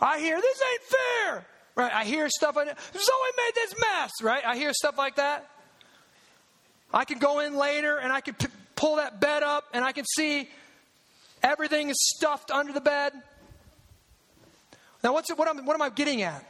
[0.00, 1.46] I hear this ain't fair.
[1.74, 1.92] Right?
[1.92, 2.66] I hear stuff like.
[2.66, 4.10] Zoe made this mess.
[4.22, 4.44] Right?
[4.44, 5.48] I hear stuff like that.
[6.92, 9.92] I can go in later and I can p- pull that bed up and I
[9.92, 10.48] can see
[11.42, 13.12] everything is stuffed under the bed.
[15.04, 16.44] Now, what's it, what, what am I getting at?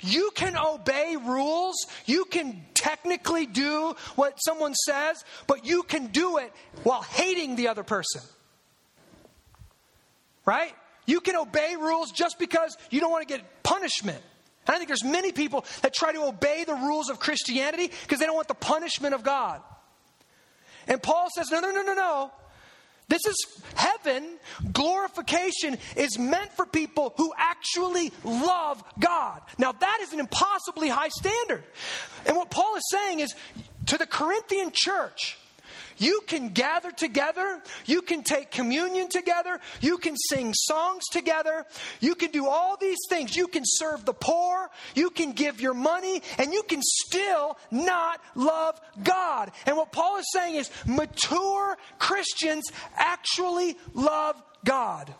[0.00, 1.76] You can obey rules.
[2.06, 6.52] You can technically do what someone says, but you can do it
[6.84, 8.22] while hating the other person.
[10.44, 10.74] Right?
[11.08, 14.22] You can obey rules just because you don't want to get punishment.
[14.66, 18.18] And I think there's many people that try to obey the rules of Christianity because
[18.18, 19.62] they don't want the punishment of God.
[20.86, 22.30] And Paul says, no, no, no, no, no.
[23.08, 24.38] This is heaven.
[24.70, 29.40] Glorification is meant for people who actually love God.
[29.56, 31.64] Now, that is an impossibly high standard.
[32.26, 33.34] And what Paul is saying is
[33.86, 35.38] to the Corinthian church,
[35.98, 37.60] you can gather together.
[37.86, 39.60] You can take communion together.
[39.80, 41.66] You can sing songs together.
[42.00, 43.36] You can do all these things.
[43.36, 44.70] You can serve the poor.
[44.94, 49.50] You can give your money, and you can still not love God.
[49.66, 55.12] And what Paul is saying is mature Christians actually love God.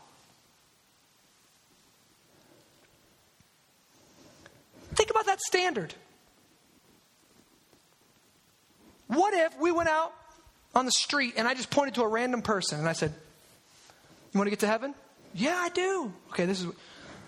[4.94, 5.94] Think about that standard.
[9.06, 10.12] What if we went out
[10.78, 13.12] on the street and I just pointed to a random person and I said,
[14.32, 14.94] You want to get to heaven?
[15.34, 16.12] Yeah, I do.
[16.30, 16.72] Okay, this is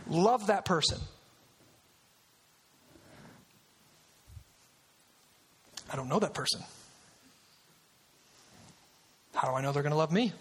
[0.08, 0.98] love that person.
[5.92, 6.62] I don't know that person.
[9.34, 10.32] How do I know they're going to love me?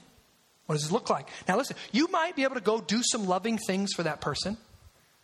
[0.67, 1.27] What does this look like?
[1.47, 4.57] Now, listen, you might be able to go do some loving things for that person,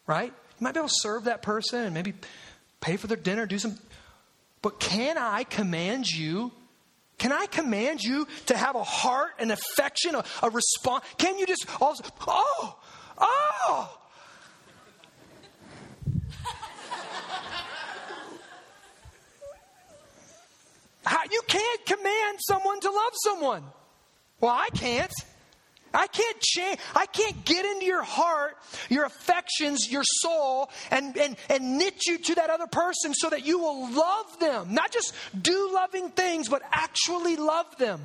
[0.08, 0.34] right?
[0.60, 2.14] You might be able to serve that person and maybe
[2.82, 3.78] pay for their dinner, do some.
[4.64, 6.52] But can I command you?
[7.18, 11.06] Can I command you to have a heart, an affection, a, a response?
[11.18, 11.96] Can you just all,
[12.28, 12.80] oh,
[13.18, 14.00] oh,
[21.06, 23.64] How, you can't command someone to love someone.
[24.42, 25.14] Well, I can't.
[25.96, 28.58] I can't change, I can't get into your heart,
[28.90, 33.46] your affections, your soul, and, and, and knit you to that other person so that
[33.46, 34.74] you will love them.
[34.74, 38.02] Not just do loving things, but actually love them.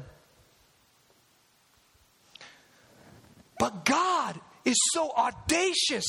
[3.58, 6.06] But God is so audacious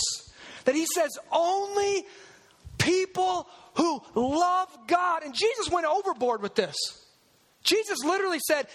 [0.66, 2.06] that He says only
[2.78, 5.24] people who love God.
[5.24, 6.76] And Jesus went overboard with this.
[7.64, 8.68] Jesus literally said,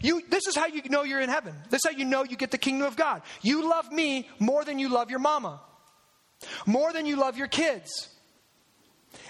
[0.00, 1.54] you, This is how you know you're in heaven.
[1.68, 3.22] This is how you know you get the kingdom of God.
[3.42, 5.60] You love me more than you love your mama,
[6.66, 8.08] more than you love your kids.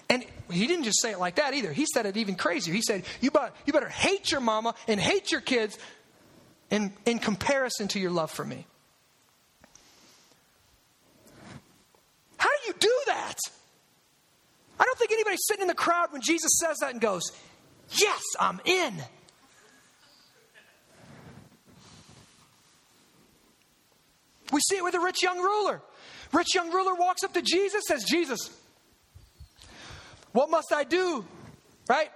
[0.09, 1.73] And he didn't just say it like that either.
[1.73, 2.75] He said it even crazier.
[2.75, 5.79] He said, You better, you better hate your mama and hate your kids
[6.71, 8.67] in, in comparison to your love for me.
[12.37, 13.37] How do you do that?
[14.79, 17.31] I don't think anybody's sitting in the crowd when Jesus says that and goes,
[17.99, 18.95] Yes, I'm in.
[24.53, 25.81] We see it with the rich young ruler.
[26.33, 28.39] Rich young ruler walks up to Jesus, says, Jesus,
[30.33, 31.25] what must I do,
[31.89, 32.11] right,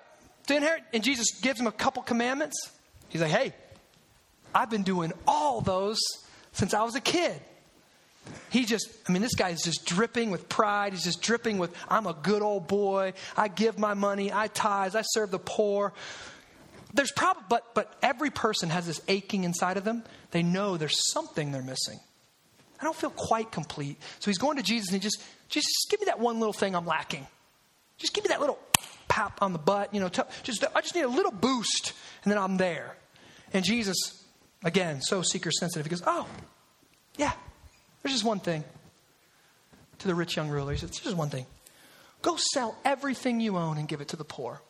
[0.47, 0.83] to inherit?
[0.93, 2.57] And Jesus gives him a couple commandments.
[3.09, 3.53] He's like, hey,
[4.55, 5.99] I've been doing all those
[6.53, 7.41] since I was a kid.
[8.55, 10.93] He just, I mean, this guy is just dripping with pride.
[10.93, 13.15] He's just dripping with, I'm a good old boy.
[13.37, 14.33] I give my money.
[14.33, 14.95] I tithe.
[14.95, 15.93] I serve the poor.
[16.93, 20.05] There's probably, but, but every person has this aching inside of them.
[20.31, 21.99] They know there's something they're missing.
[22.81, 24.01] I don't feel quite complete.
[24.21, 26.53] So he's going to Jesus and he just, Jesus, just give me that one little
[26.53, 27.27] thing I'm lacking.
[27.99, 28.61] Just give me that little
[29.09, 29.93] pap on the butt.
[29.93, 31.93] You know, t- just, I just need a little boost
[32.23, 32.95] and then I'm there.
[33.53, 33.97] And Jesus,
[34.63, 36.29] again, so seeker sensitive, he goes, Oh,
[37.17, 37.33] yeah,
[38.05, 38.63] there's just one thing
[39.99, 40.73] to the rich young ruler.
[40.73, 41.47] He says, There's just one thing.
[42.21, 44.61] Go sell everything you own and give it to the poor.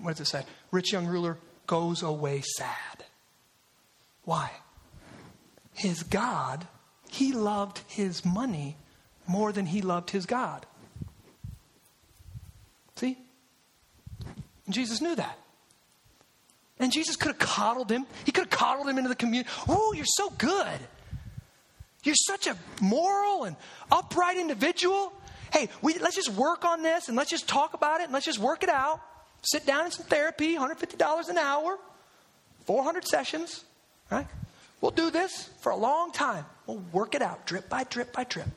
[0.00, 0.44] What does it say?
[0.70, 3.04] Rich young ruler goes away sad.
[4.24, 4.50] Why?
[5.74, 6.66] His God,
[7.10, 8.76] he loved his money
[9.26, 10.64] more than he loved his God.
[12.96, 13.18] See?
[14.64, 15.38] And Jesus knew that.
[16.80, 18.06] And Jesus could have coddled him.
[18.24, 19.50] He could have coddled him into the community.
[19.68, 20.78] Oh, you're so good.
[22.04, 23.56] You're such a moral and
[23.90, 25.12] upright individual.
[25.52, 28.26] Hey, we, let's just work on this and let's just talk about it and let's
[28.26, 29.00] just work it out.
[29.42, 31.78] Sit down in some therapy, $150 an hour,
[32.66, 33.64] 400 sessions,
[34.10, 34.26] right?
[34.80, 36.44] We'll do this for a long time.
[36.66, 38.48] We'll work it out, drip by drip by drip.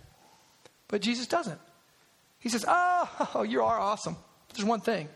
[0.87, 1.59] But Jesus doesn't.
[2.39, 4.17] He says, Oh, you are awesome.
[4.53, 5.07] There's one thing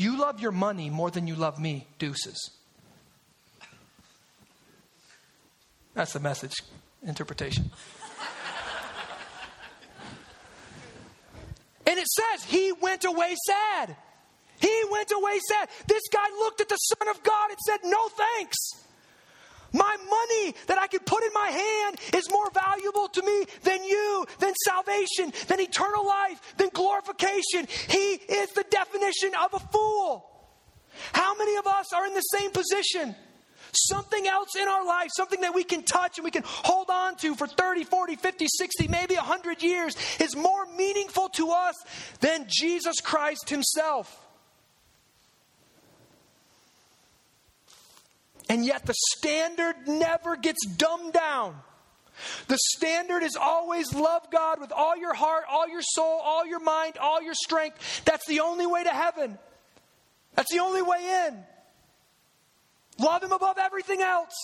[0.00, 2.50] you love your money more than you love me, deuces.
[5.94, 6.54] That's the message
[7.06, 7.70] interpretation.
[11.86, 13.96] and it says, He went away sad.
[14.60, 15.68] He went away sad.
[15.86, 18.56] This guy looked at the Son of God and said, No thanks.
[19.78, 23.84] My money that I can put in my hand is more valuable to me than
[23.84, 27.68] you, than salvation, than eternal life, than glorification.
[27.88, 30.24] He is the definition of a fool.
[31.12, 33.14] How many of us are in the same position?
[33.72, 37.16] Something else in our life, something that we can touch and we can hold on
[37.18, 41.76] to for 30, 40, 50, 60, maybe 100 years, is more meaningful to us
[42.20, 44.27] than Jesus Christ Himself.
[48.48, 51.54] And yet the standard never gets dumbed down.
[52.48, 56.60] The standard is always love God with all your heart, all your soul, all your
[56.60, 58.04] mind, all your strength.
[58.04, 59.38] That's the only way to heaven.
[60.34, 61.44] That's the only way in.
[63.04, 64.34] Love Him above everything else.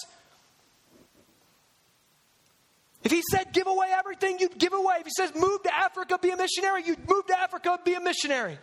[3.03, 4.97] If He said give away everything, you'd give away.
[5.01, 8.01] If He says move to Africa, be a missionary, you'd move to Africa, be a
[8.01, 8.59] missionary.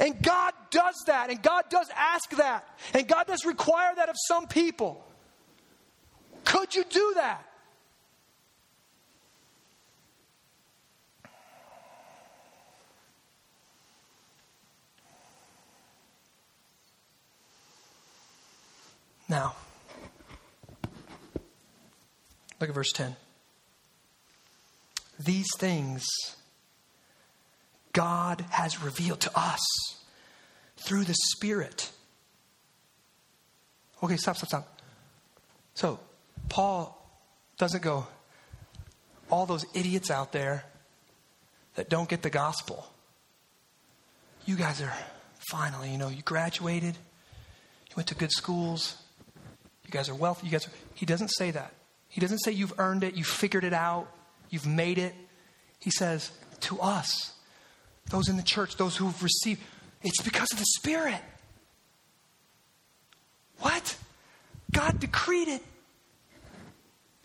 [0.00, 4.16] And God does that, and God does ask that, and God does require that of
[4.26, 5.04] some people.
[6.46, 7.46] Could you do that?
[19.28, 19.54] Now,
[22.58, 23.14] look at verse 10.
[25.20, 26.06] These things
[27.92, 29.60] God has revealed to us
[30.76, 31.90] through the Spirit.
[34.02, 34.80] Okay, stop, stop, stop.
[35.74, 35.98] So,
[36.48, 36.96] Paul
[37.58, 38.06] doesn't go,
[39.30, 40.64] all those idiots out there
[41.74, 42.86] that don't get the gospel.
[44.46, 44.92] You guys are
[45.50, 48.96] finally, you know, you graduated, you went to good schools,
[49.84, 51.72] you guys are wealthy, you guys are, he doesn't say that.
[52.08, 54.08] He doesn't say you've earned it, you've figured it out,
[54.48, 55.14] you've made it.
[55.78, 57.32] He says, to us,
[58.10, 59.60] those in the church, those who've received,
[60.02, 61.20] it's because of the Spirit.
[63.60, 63.96] What?
[64.72, 65.62] God decreed it.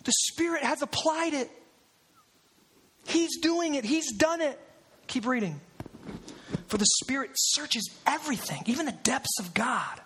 [0.03, 1.49] The Spirit has applied it.
[3.07, 4.59] He's doing it, He's done it.
[5.07, 5.59] Keep reading.
[6.67, 10.01] For the Spirit searches everything, even the depths of God.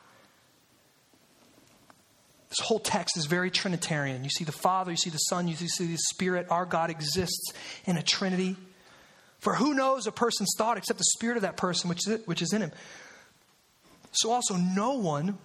[2.50, 4.24] This whole text is very Trinitarian.
[4.24, 6.48] You see the Father, you see the Son, you see the Spirit.
[6.50, 7.54] Our God exists
[7.86, 8.58] in a Trinity.
[9.40, 12.42] For who knows a person's thought except the Spirit of that person which is, which
[12.42, 12.72] is in him?
[14.12, 15.38] So also, no one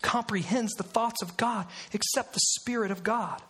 [0.00, 3.42] comprehends the thoughts of God except the Spirit of God.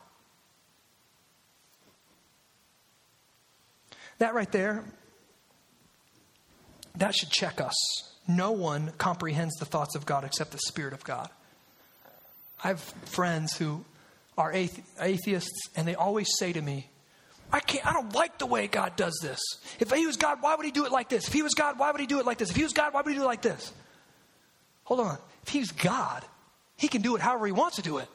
[4.18, 4.84] That right there,
[6.96, 7.74] that should check us.
[8.26, 11.28] No one comprehends the thoughts of God except the Spirit of God.
[12.62, 13.84] I have friends who
[14.38, 16.88] are atheists, and they always say to me,
[17.52, 19.40] I can't, I don't like the way God does this.
[19.78, 21.28] If he was God, why would he do it like this?
[21.28, 22.50] If he was God, why would he do it like this?
[22.50, 23.72] If he was God, why would he do it like this?
[24.84, 25.18] Hold on.
[25.42, 26.24] If he's God,
[26.76, 28.08] he can do it however he wants to do it.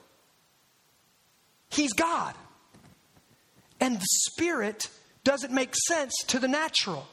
[1.70, 2.36] He's God.
[3.80, 4.90] And the Spirit
[5.24, 7.08] doesn't make sense to the natural.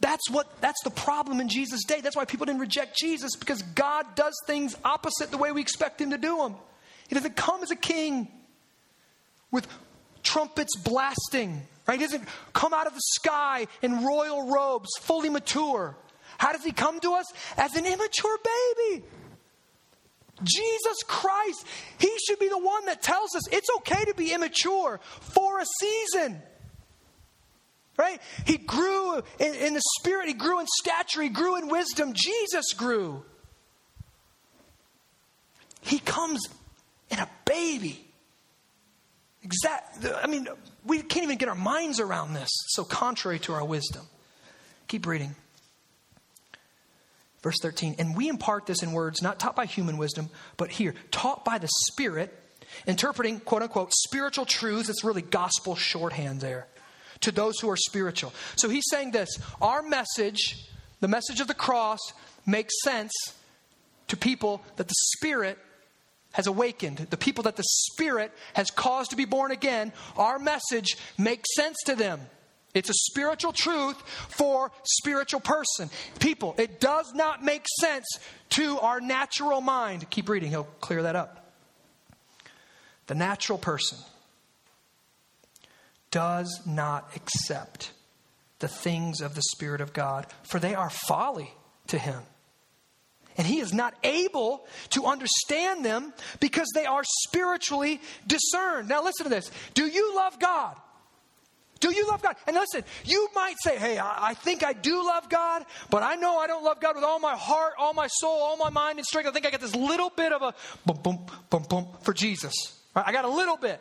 [0.00, 2.00] That's what that's the problem in Jesus' day.
[2.00, 6.00] That's why people didn't reject Jesus because God does things opposite the way we expect
[6.00, 6.56] him to do them.
[7.08, 8.28] He doesn't come as a king
[9.50, 9.66] with
[10.22, 11.98] trumpets blasting, right?
[11.98, 15.96] He doesn't come out of the sky in royal robes, fully mature.
[16.38, 17.26] How does he come to us?
[17.56, 19.04] As an immature baby.
[20.42, 21.66] Jesus Christ,
[21.98, 25.66] He should be the one that tells us it's okay to be immature for a
[25.80, 26.40] season.
[27.98, 28.20] Right?
[28.46, 32.14] He grew in, in, the spirit, he grew in stature, he grew in wisdom.
[32.14, 33.22] Jesus grew.
[35.82, 36.40] He comes
[37.10, 38.09] in a baby.
[39.42, 40.06] Exact.
[40.22, 40.48] I mean,
[40.84, 42.50] we can't even get our minds around this.
[42.68, 44.02] so contrary to our wisdom.
[44.88, 45.34] Keep reading.
[47.42, 50.28] Verse 13, and we impart this in words not taught by human wisdom,
[50.58, 52.38] but here, taught by the Spirit,
[52.86, 54.90] interpreting quote unquote spiritual truths.
[54.90, 56.66] It's really gospel shorthand there
[57.20, 58.34] to those who are spiritual.
[58.56, 59.28] So he's saying this
[59.62, 60.68] our message,
[61.00, 62.00] the message of the cross,
[62.44, 63.12] makes sense
[64.08, 65.58] to people that the Spirit
[66.32, 69.92] has awakened, the people that the Spirit has caused to be born again.
[70.16, 72.20] Our message makes sense to them.
[72.72, 75.90] It's a spiritual truth for spiritual person.
[76.20, 78.06] People, it does not make sense
[78.50, 80.08] to our natural mind.
[80.10, 81.52] Keep reading, he'll clear that up.
[83.08, 83.98] The natural person
[86.12, 87.90] does not accept
[88.60, 91.52] the things of the Spirit of God, for they are folly
[91.88, 92.22] to him.
[93.36, 98.88] And he is not able to understand them because they are spiritually discerned.
[98.88, 99.50] Now, listen to this.
[99.74, 100.76] Do you love God?
[101.80, 102.36] Do you love God?
[102.46, 106.38] And listen, you might say, hey, I, think I do love God, but I know
[106.38, 109.06] I don't love God with all my heart, all my soul, all my mind and
[109.06, 109.28] strength.
[109.28, 110.54] I think I got this little bit of a
[110.84, 112.52] boom, boom, boom, boom for Jesus.
[112.94, 113.80] I got a little bit.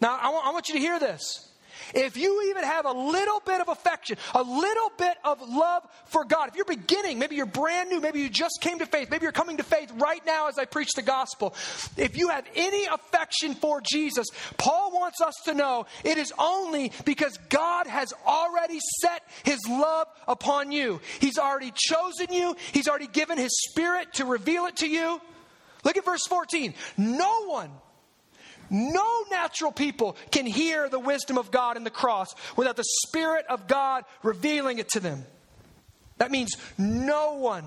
[0.00, 1.49] Now, I want you to hear this.
[1.94, 6.24] If you even have a little bit of affection, a little bit of love for
[6.24, 9.24] God, if you're beginning, maybe you're brand new, maybe you just came to faith, maybe
[9.24, 11.54] you're coming to faith right now as I preach the gospel.
[11.96, 14.26] If you have any affection for Jesus,
[14.56, 20.06] Paul wants us to know it is only because God has already set his love
[20.26, 21.00] upon you.
[21.20, 25.20] He's already chosen you, he's already given his spirit to reveal it to you.
[25.84, 26.74] Look at verse 14.
[26.96, 27.70] No one
[28.70, 33.44] no natural people can hear the wisdom of God in the cross without the Spirit
[33.48, 35.24] of God revealing it to them.
[36.18, 37.64] That means no one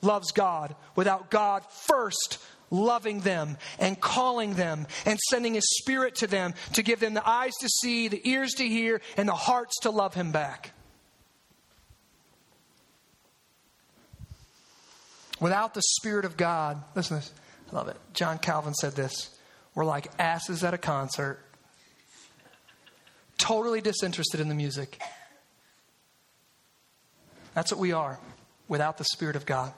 [0.00, 2.38] loves God without God first
[2.70, 7.28] loving them and calling them and sending His Spirit to them to give them the
[7.28, 10.72] eyes to see, the ears to hear, and the hearts to love Him back.
[15.40, 17.34] Without the Spirit of God, listen to this.
[17.72, 17.96] I love it.
[18.12, 19.37] John Calvin said this
[19.78, 21.38] we're like asses at a concert,
[23.38, 25.00] totally disinterested in the music.
[27.54, 28.18] That's what we are
[28.66, 29.72] without the Spirit of God.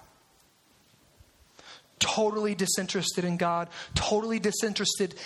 [1.99, 5.17] Totally disinterested in God, totally disinterested,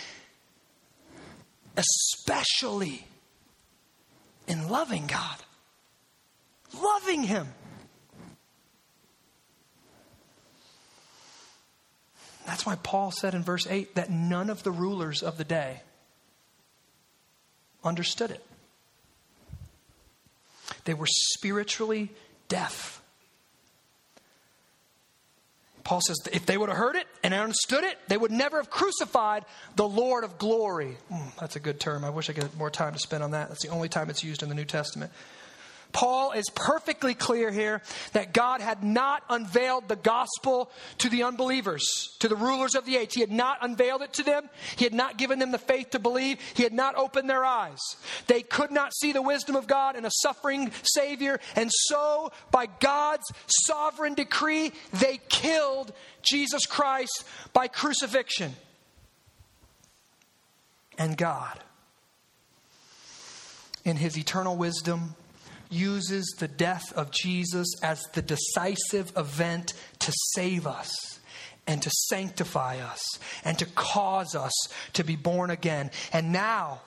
[1.76, 3.06] especially
[4.48, 5.36] in loving God,
[6.82, 7.46] loving Him.
[12.46, 15.80] That's why Paul said in verse 8 that none of the rulers of the day
[17.82, 18.44] understood it.
[20.84, 22.10] They were spiritually
[22.48, 23.02] deaf.
[25.84, 28.70] Paul says if they would have heard it and understood it, they would never have
[28.70, 29.44] crucified
[29.76, 30.96] the Lord of glory.
[31.12, 32.04] Mm, that's a good term.
[32.04, 33.48] I wish I could have more time to spend on that.
[33.48, 35.12] That's the only time it's used in the New Testament.
[35.94, 37.80] Paul is perfectly clear here
[38.12, 42.96] that God had not unveiled the gospel to the unbelievers, to the rulers of the
[42.96, 43.14] age.
[43.14, 44.50] He had not unveiled it to them.
[44.76, 46.38] He had not given them the faith to believe.
[46.54, 47.78] He had not opened their eyes.
[48.26, 51.38] They could not see the wisdom of God in a suffering Savior.
[51.54, 55.92] And so, by God's sovereign decree, they killed
[56.22, 58.52] Jesus Christ by crucifixion.
[60.98, 61.60] And God,
[63.84, 65.14] in His eternal wisdom,
[65.74, 70.90] uses the death of Jesus as the decisive event to save us
[71.66, 73.00] and to sanctify us
[73.44, 74.52] and to cause us
[74.94, 75.90] to be born again.
[76.12, 76.80] And now,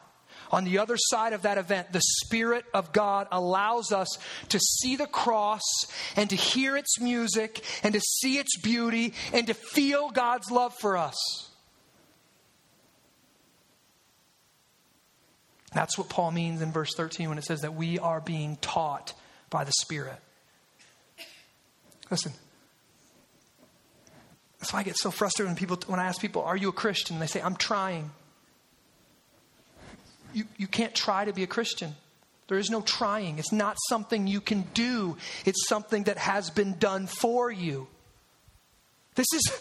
[0.51, 4.17] on the other side of that event, the Spirit of God allows us
[4.49, 5.61] to see the cross
[6.15, 10.73] and to hear its music and to see its beauty and to feel God's love
[10.79, 11.46] for us.
[15.73, 19.13] That's what Paul means in verse 13 when it says that we are being taught
[19.49, 20.19] by the Spirit.
[22.09, 22.31] Listen,
[24.59, 26.73] that's why I get so frustrated when people when I ask people, "Are you a
[26.73, 28.11] Christian?" And they say, "I'm trying."
[30.33, 31.95] You you can't try to be a Christian.
[32.47, 33.39] There is no trying.
[33.39, 35.17] It's not something you can do.
[35.45, 37.87] It's something that has been done for you.
[39.15, 39.51] This is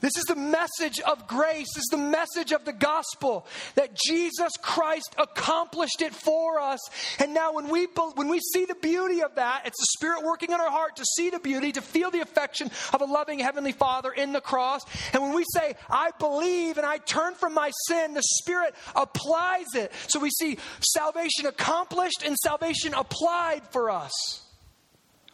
[0.00, 1.66] this is the message of grace.
[1.74, 3.46] This is the message of the gospel
[3.76, 6.80] that Jesus Christ accomplished it for us.
[7.18, 10.52] And now, when we, when we see the beauty of that, it's the Spirit working
[10.52, 13.72] in our heart to see the beauty, to feel the affection of a loving Heavenly
[13.72, 14.82] Father in the cross.
[15.14, 19.74] And when we say, I believe and I turn from my sin, the Spirit applies
[19.74, 19.92] it.
[20.08, 24.12] So we see salvation accomplished and salvation applied for us.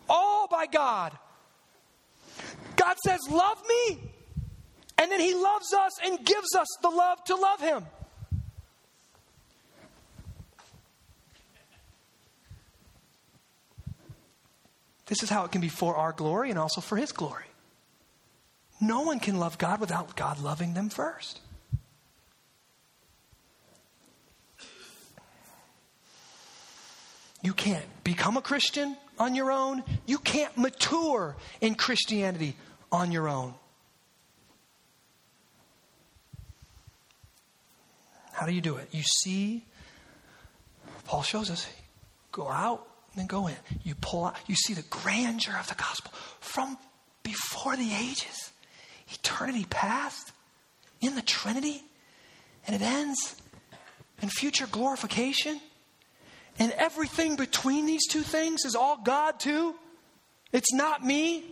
[0.08, 1.18] All by God.
[2.76, 4.11] God says, Love me.
[4.98, 7.86] And then he loves us and gives us the love to love him.
[15.06, 17.44] This is how it can be for our glory and also for his glory.
[18.80, 21.40] No one can love God without God loving them first.
[27.42, 29.82] You can't become a Christian on your own.
[30.06, 32.56] You can't mature in Christianity
[32.90, 33.54] on your own.
[38.42, 38.88] How do you do it?
[38.90, 39.62] You see,
[41.04, 41.64] Paul shows us
[42.32, 43.54] go out and then go in.
[43.84, 46.76] You pull out, you see the grandeur of the gospel from
[47.22, 48.50] before the ages,
[49.12, 50.32] eternity past,
[51.00, 51.84] in the Trinity,
[52.66, 53.36] and it ends
[54.20, 55.60] in future glorification.
[56.58, 59.76] And everything between these two things is all God, too.
[60.50, 61.44] It's not me.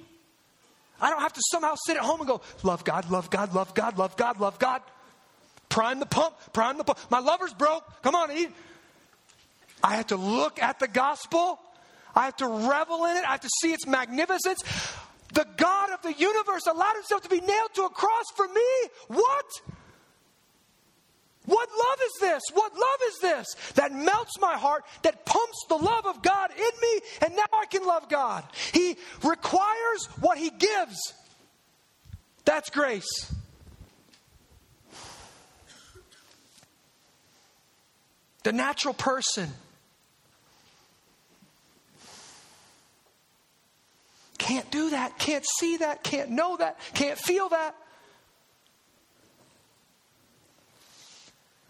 [1.00, 3.74] I don't have to somehow sit at home and go, love God, love God, love
[3.74, 4.82] God, love God, love God.
[5.70, 6.98] Prime the pump, prime the pump.
[7.10, 7.84] My lover's broke.
[8.02, 8.50] Come on, eat.
[9.82, 11.58] I have to look at the gospel.
[12.14, 13.24] I have to revel in it.
[13.24, 14.62] I have to see its magnificence.
[15.32, 18.88] The God of the universe allowed himself to be nailed to a cross for me.
[19.06, 19.46] What?
[21.46, 22.42] What love is this?
[22.52, 26.80] What love is this that melts my heart, that pumps the love of God in
[26.82, 28.44] me, and now I can love God?
[28.72, 30.98] He requires what He gives.
[32.44, 33.32] That's grace.
[38.42, 39.50] The natural person
[44.38, 47.74] can't do that, can't see that, can't know that, can't feel that.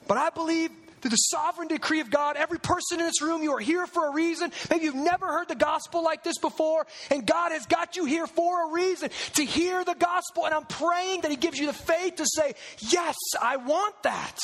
[0.06, 0.70] But I believe
[1.00, 4.08] through the sovereign decree of God, every person in this room, you are here for
[4.08, 4.52] a reason.
[4.70, 8.26] Maybe you've never heard the gospel like this before, and God has got you here
[8.26, 10.46] for a reason to hear the gospel.
[10.46, 14.38] And I'm praying that He gives you the faith to say, Yes, I want that.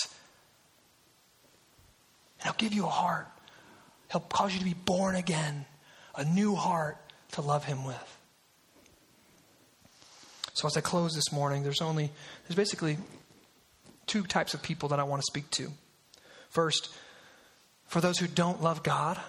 [2.43, 3.29] He'll give you a heart.
[4.11, 5.65] He'll cause you to be born again,
[6.15, 6.99] a new heart
[7.33, 8.19] to love Him with.
[10.55, 12.11] So as I close this morning, there's only,
[12.47, 12.99] there's basically
[14.07, 15.71] two types of people that I want to speak to.
[16.49, 16.95] First,
[17.87, 19.21] for those who don't love God,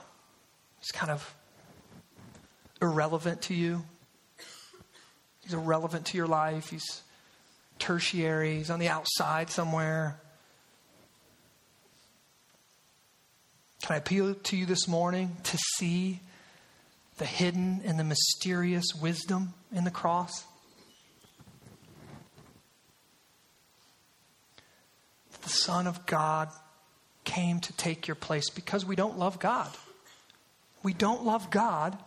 [0.79, 1.33] He's kind of
[2.81, 3.83] irrelevant to you.
[5.43, 6.69] He's irrelevant to your life.
[6.69, 7.01] He's
[7.79, 8.57] tertiary.
[8.57, 10.19] He's on the outside somewhere.
[13.81, 16.19] Can I appeal to you this morning to see
[17.17, 20.45] the hidden and the mysterious wisdom in the cross?
[25.43, 26.49] The Son of God
[27.23, 29.69] came to take your place because we don't love God.
[30.83, 31.97] We don't love God.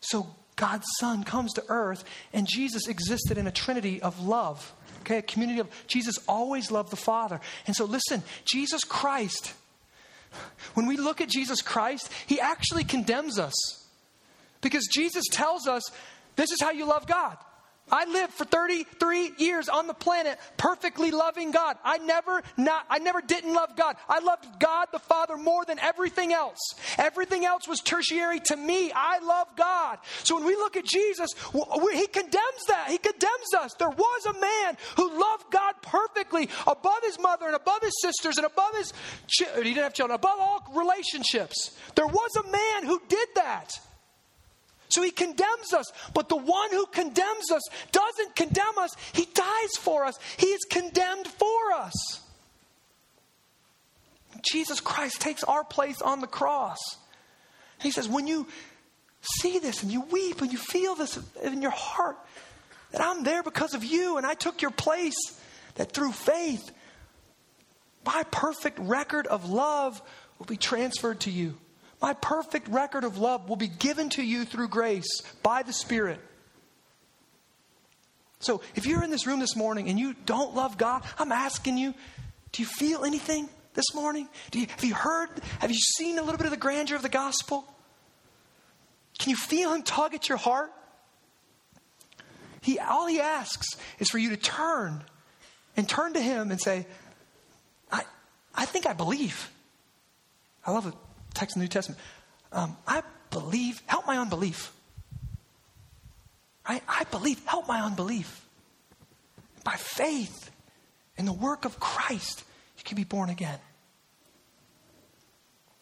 [0.00, 4.72] So God's Son comes to earth, and Jesus existed in a trinity of love.
[5.00, 7.40] Okay, a community of Jesus always loved the Father.
[7.66, 9.52] And so listen, Jesus Christ,
[10.74, 13.54] when we look at Jesus Christ, he actually condemns us.
[14.60, 15.82] Because Jesus tells us
[16.36, 17.36] this is how you love God.
[17.90, 21.76] I lived for 33 years on the planet perfectly loving God.
[21.84, 23.96] I never not I never didn't love God.
[24.08, 26.58] I loved God the Father more than everything else.
[26.96, 28.90] Everything else was tertiary to me.
[28.94, 29.98] I love God.
[30.22, 32.86] So when we look at Jesus, he condemns that.
[32.88, 33.74] He condemns us.
[33.78, 38.38] There was a man who loved God perfectly above his mother and above his sisters
[38.38, 38.94] and above his
[39.56, 41.76] he didn't have children, above all relationships.
[41.96, 43.78] There was a man who did that.
[44.94, 45.86] So he condemns us.
[46.14, 50.16] But the one who condemns us doesn't condemn us, he dies for us.
[50.36, 52.20] He is condemned for us.
[54.48, 56.78] Jesus Christ takes our place on the cross.
[57.80, 58.46] He says, when you
[59.40, 62.16] see this and you weep and you feel this in your heart,
[62.92, 65.16] that I'm there because of you and I took your place,
[65.74, 66.70] that through faith,
[68.06, 70.00] my perfect record of love
[70.38, 71.56] will be transferred to you.
[72.04, 76.20] My perfect record of love will be given to you through grace by the Spirit.
[78.40, 81.78] So if you're in this room this morning and you don't love God, I'm asking
[81.78, 81.94] you,
[82.52, 84.28] do you feel anything this morning?
[84.52, 87.08] You, have you heard, have you seen a little bit of the grandeur of the
[87.08, 87.64] gospel?
[89.18, 90.72] Can you feel Him tug at your heart?
[92.60, 95.02] He, all He asks is for you to turn
[95.74, 96.86] and turn to Him and say,
[97.90, 98.02] I,
[98.54, 99.50] I think I believe.
[100.66, 100.94] I love it
[101.34, 102.00] text in the New Testament.
[102.52, 104.72] Um, I believe, help my unbelief.
[106.68, 106.82] Right?
[106.88, 108.46] I believe, help my unbelief.
[109.64, 110.50] By faith
[111.16, 112.44] in the work of Christ,
[112.78, 113.58] you can be born again.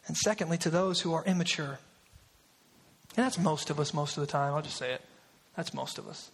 [0.07, 1.79] And secondly, to those who are immature.
[3.15, 4.53] And that's most of us most of the time.
[4.53, 5.01] I'll just say it.
[5.55, 6.31] That's most of us.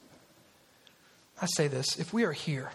[1.41, 2.71] I say this if we are here,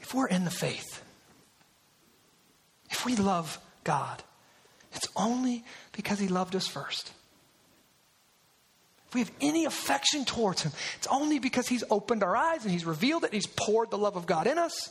[0.00, 1.02] if we're in the faith,
[2.90, 3.58] if we love
[3.88, 4.22] God,
[4.92, 7.10] it's only because He loved us first.
[9.06, 12.70] If we have any affection towards Him, it's only because He's opened our eyes and
[12.70, 14.90] He's revealed it, He's poured the love of God in us.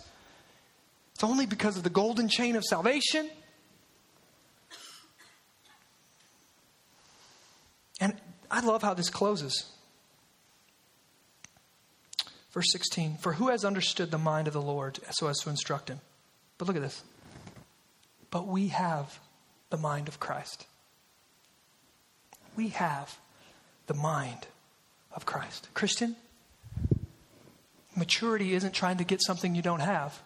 [1.13, 3.29] It's only because of the golden chain of salvation.
[8.01, 8.15] And
[8.49, 9.71] I love how this closes.
[12.49, 15.87] Verse 16 For who has understood the mind of the Lord so as to instruct
[15.87, 15.99] him?
[16.57, 17.03] But look at this
[18.31, 19.19] but we have
[19.69, 20.65] the mind of Christ.
[22.55, 23.17] We have
[23.87, 24.47] the mind
[25.13, 25.67] of Christ.
[25.73, 26.15] Christian,
[27.95, 30.21] maturity isn't trying to get something you don't have.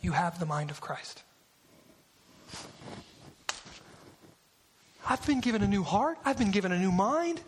[0.00, 1.22] You have the mind of Christ.
[5.08, 6.18] I've been given a new heart.
[6.24, 7.40] I've been given a new mind.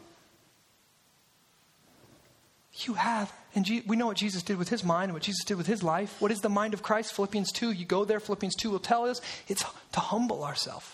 [2.80, 3.32] You have.
[3.54, 5.82] And we know what Jesus did with his mind and what Jesus did with his
[5.82, 6.20] life.
[6.20, 7.12] What is the mind of Christ?
[7.12, 7.72] Philippians 2.
[7.72, 10.86] You go there, Philippians 2 will tell us it's to humble ourselves,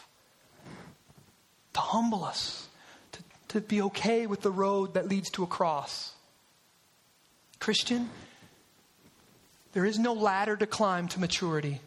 [1.74, 2.69] to humble us,
[3.12, 6.15] to, to be okay with the road that leads to a cross.
[7.59, 8.09] Christian,
[9.73, 11.81] there is no ladder to climb to maturity.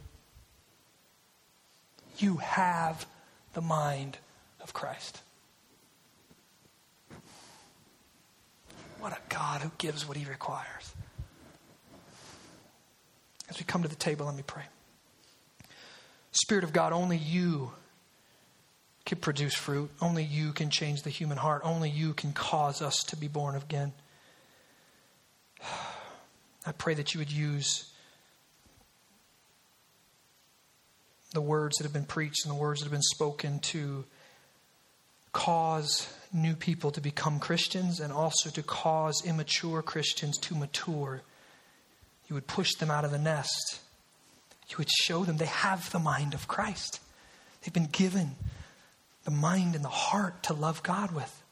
[2.18, 3.06] You have
[3.54, 4.18] the mind
[4.62, 5.22] of Christ.
[9.00, 10.94] What a God who gives what he requires.
[13.50, 14.64] As we come to the table, let me pray.
[16.32, 17.72] Spirit of God, only you
[19.06, 19.90] can produce fruit.
[20.02, 21.62] Only you can change the human heart.
[21.64, 23.94] Only you can cause us to be born again.
[26.66, 27.90] I pray that you would use
[31.34, 34.04] the words that have been preached and the words that have been spoken to
[35.32, 41.22] cause new people to become Christians and also to cause immature Christians to mature.
[42.28, 43.80] You would push them out of the nest.
[44.70, 47.00] You would show them they have the mind of Christ.
[47.62, 48.36] They've been given
[49.24, 51.44] the mind and the heart to love God with.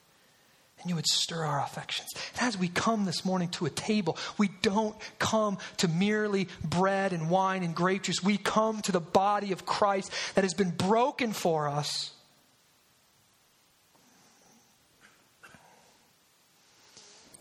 [0.81, 2.10] And you would stir our affections.
[2.34, 7.11] And as we come this morning to a table, we don't come to merely bread
[7.14, 8.23] and wine and grape juice.
[8.23, 12.15] We come to the body of Christ that has been broken for us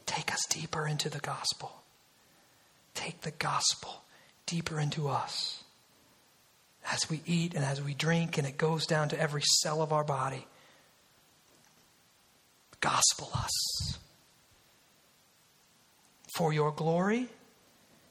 [0.06, 1.72] Take us deeper into the gospel.
[2.94, 4.04] Take the gospel
[4.46, 5.62] deeper into us.
[6.92, 9.92] As we eat and as we drink, and it goes down to every cell of
[9.92, 10.46] our body.
[12.80, 13.98] Gospel us.
[16.36, 17.28] For your glory,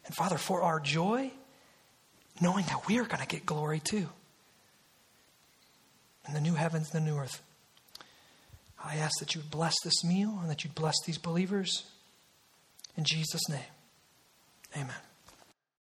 [0.06, 1.32] and Father, for our joy
[2.42, 4.10] knowing that we are going to get glory too.
[6.28, 7.42] In the new heavens and the new earth.
[8.84, 11.84] I ask that you bless this meal and that you'd bless these believers.
[12.98, 13.60] In Jesus' name,
[14.76, 15.13] amen.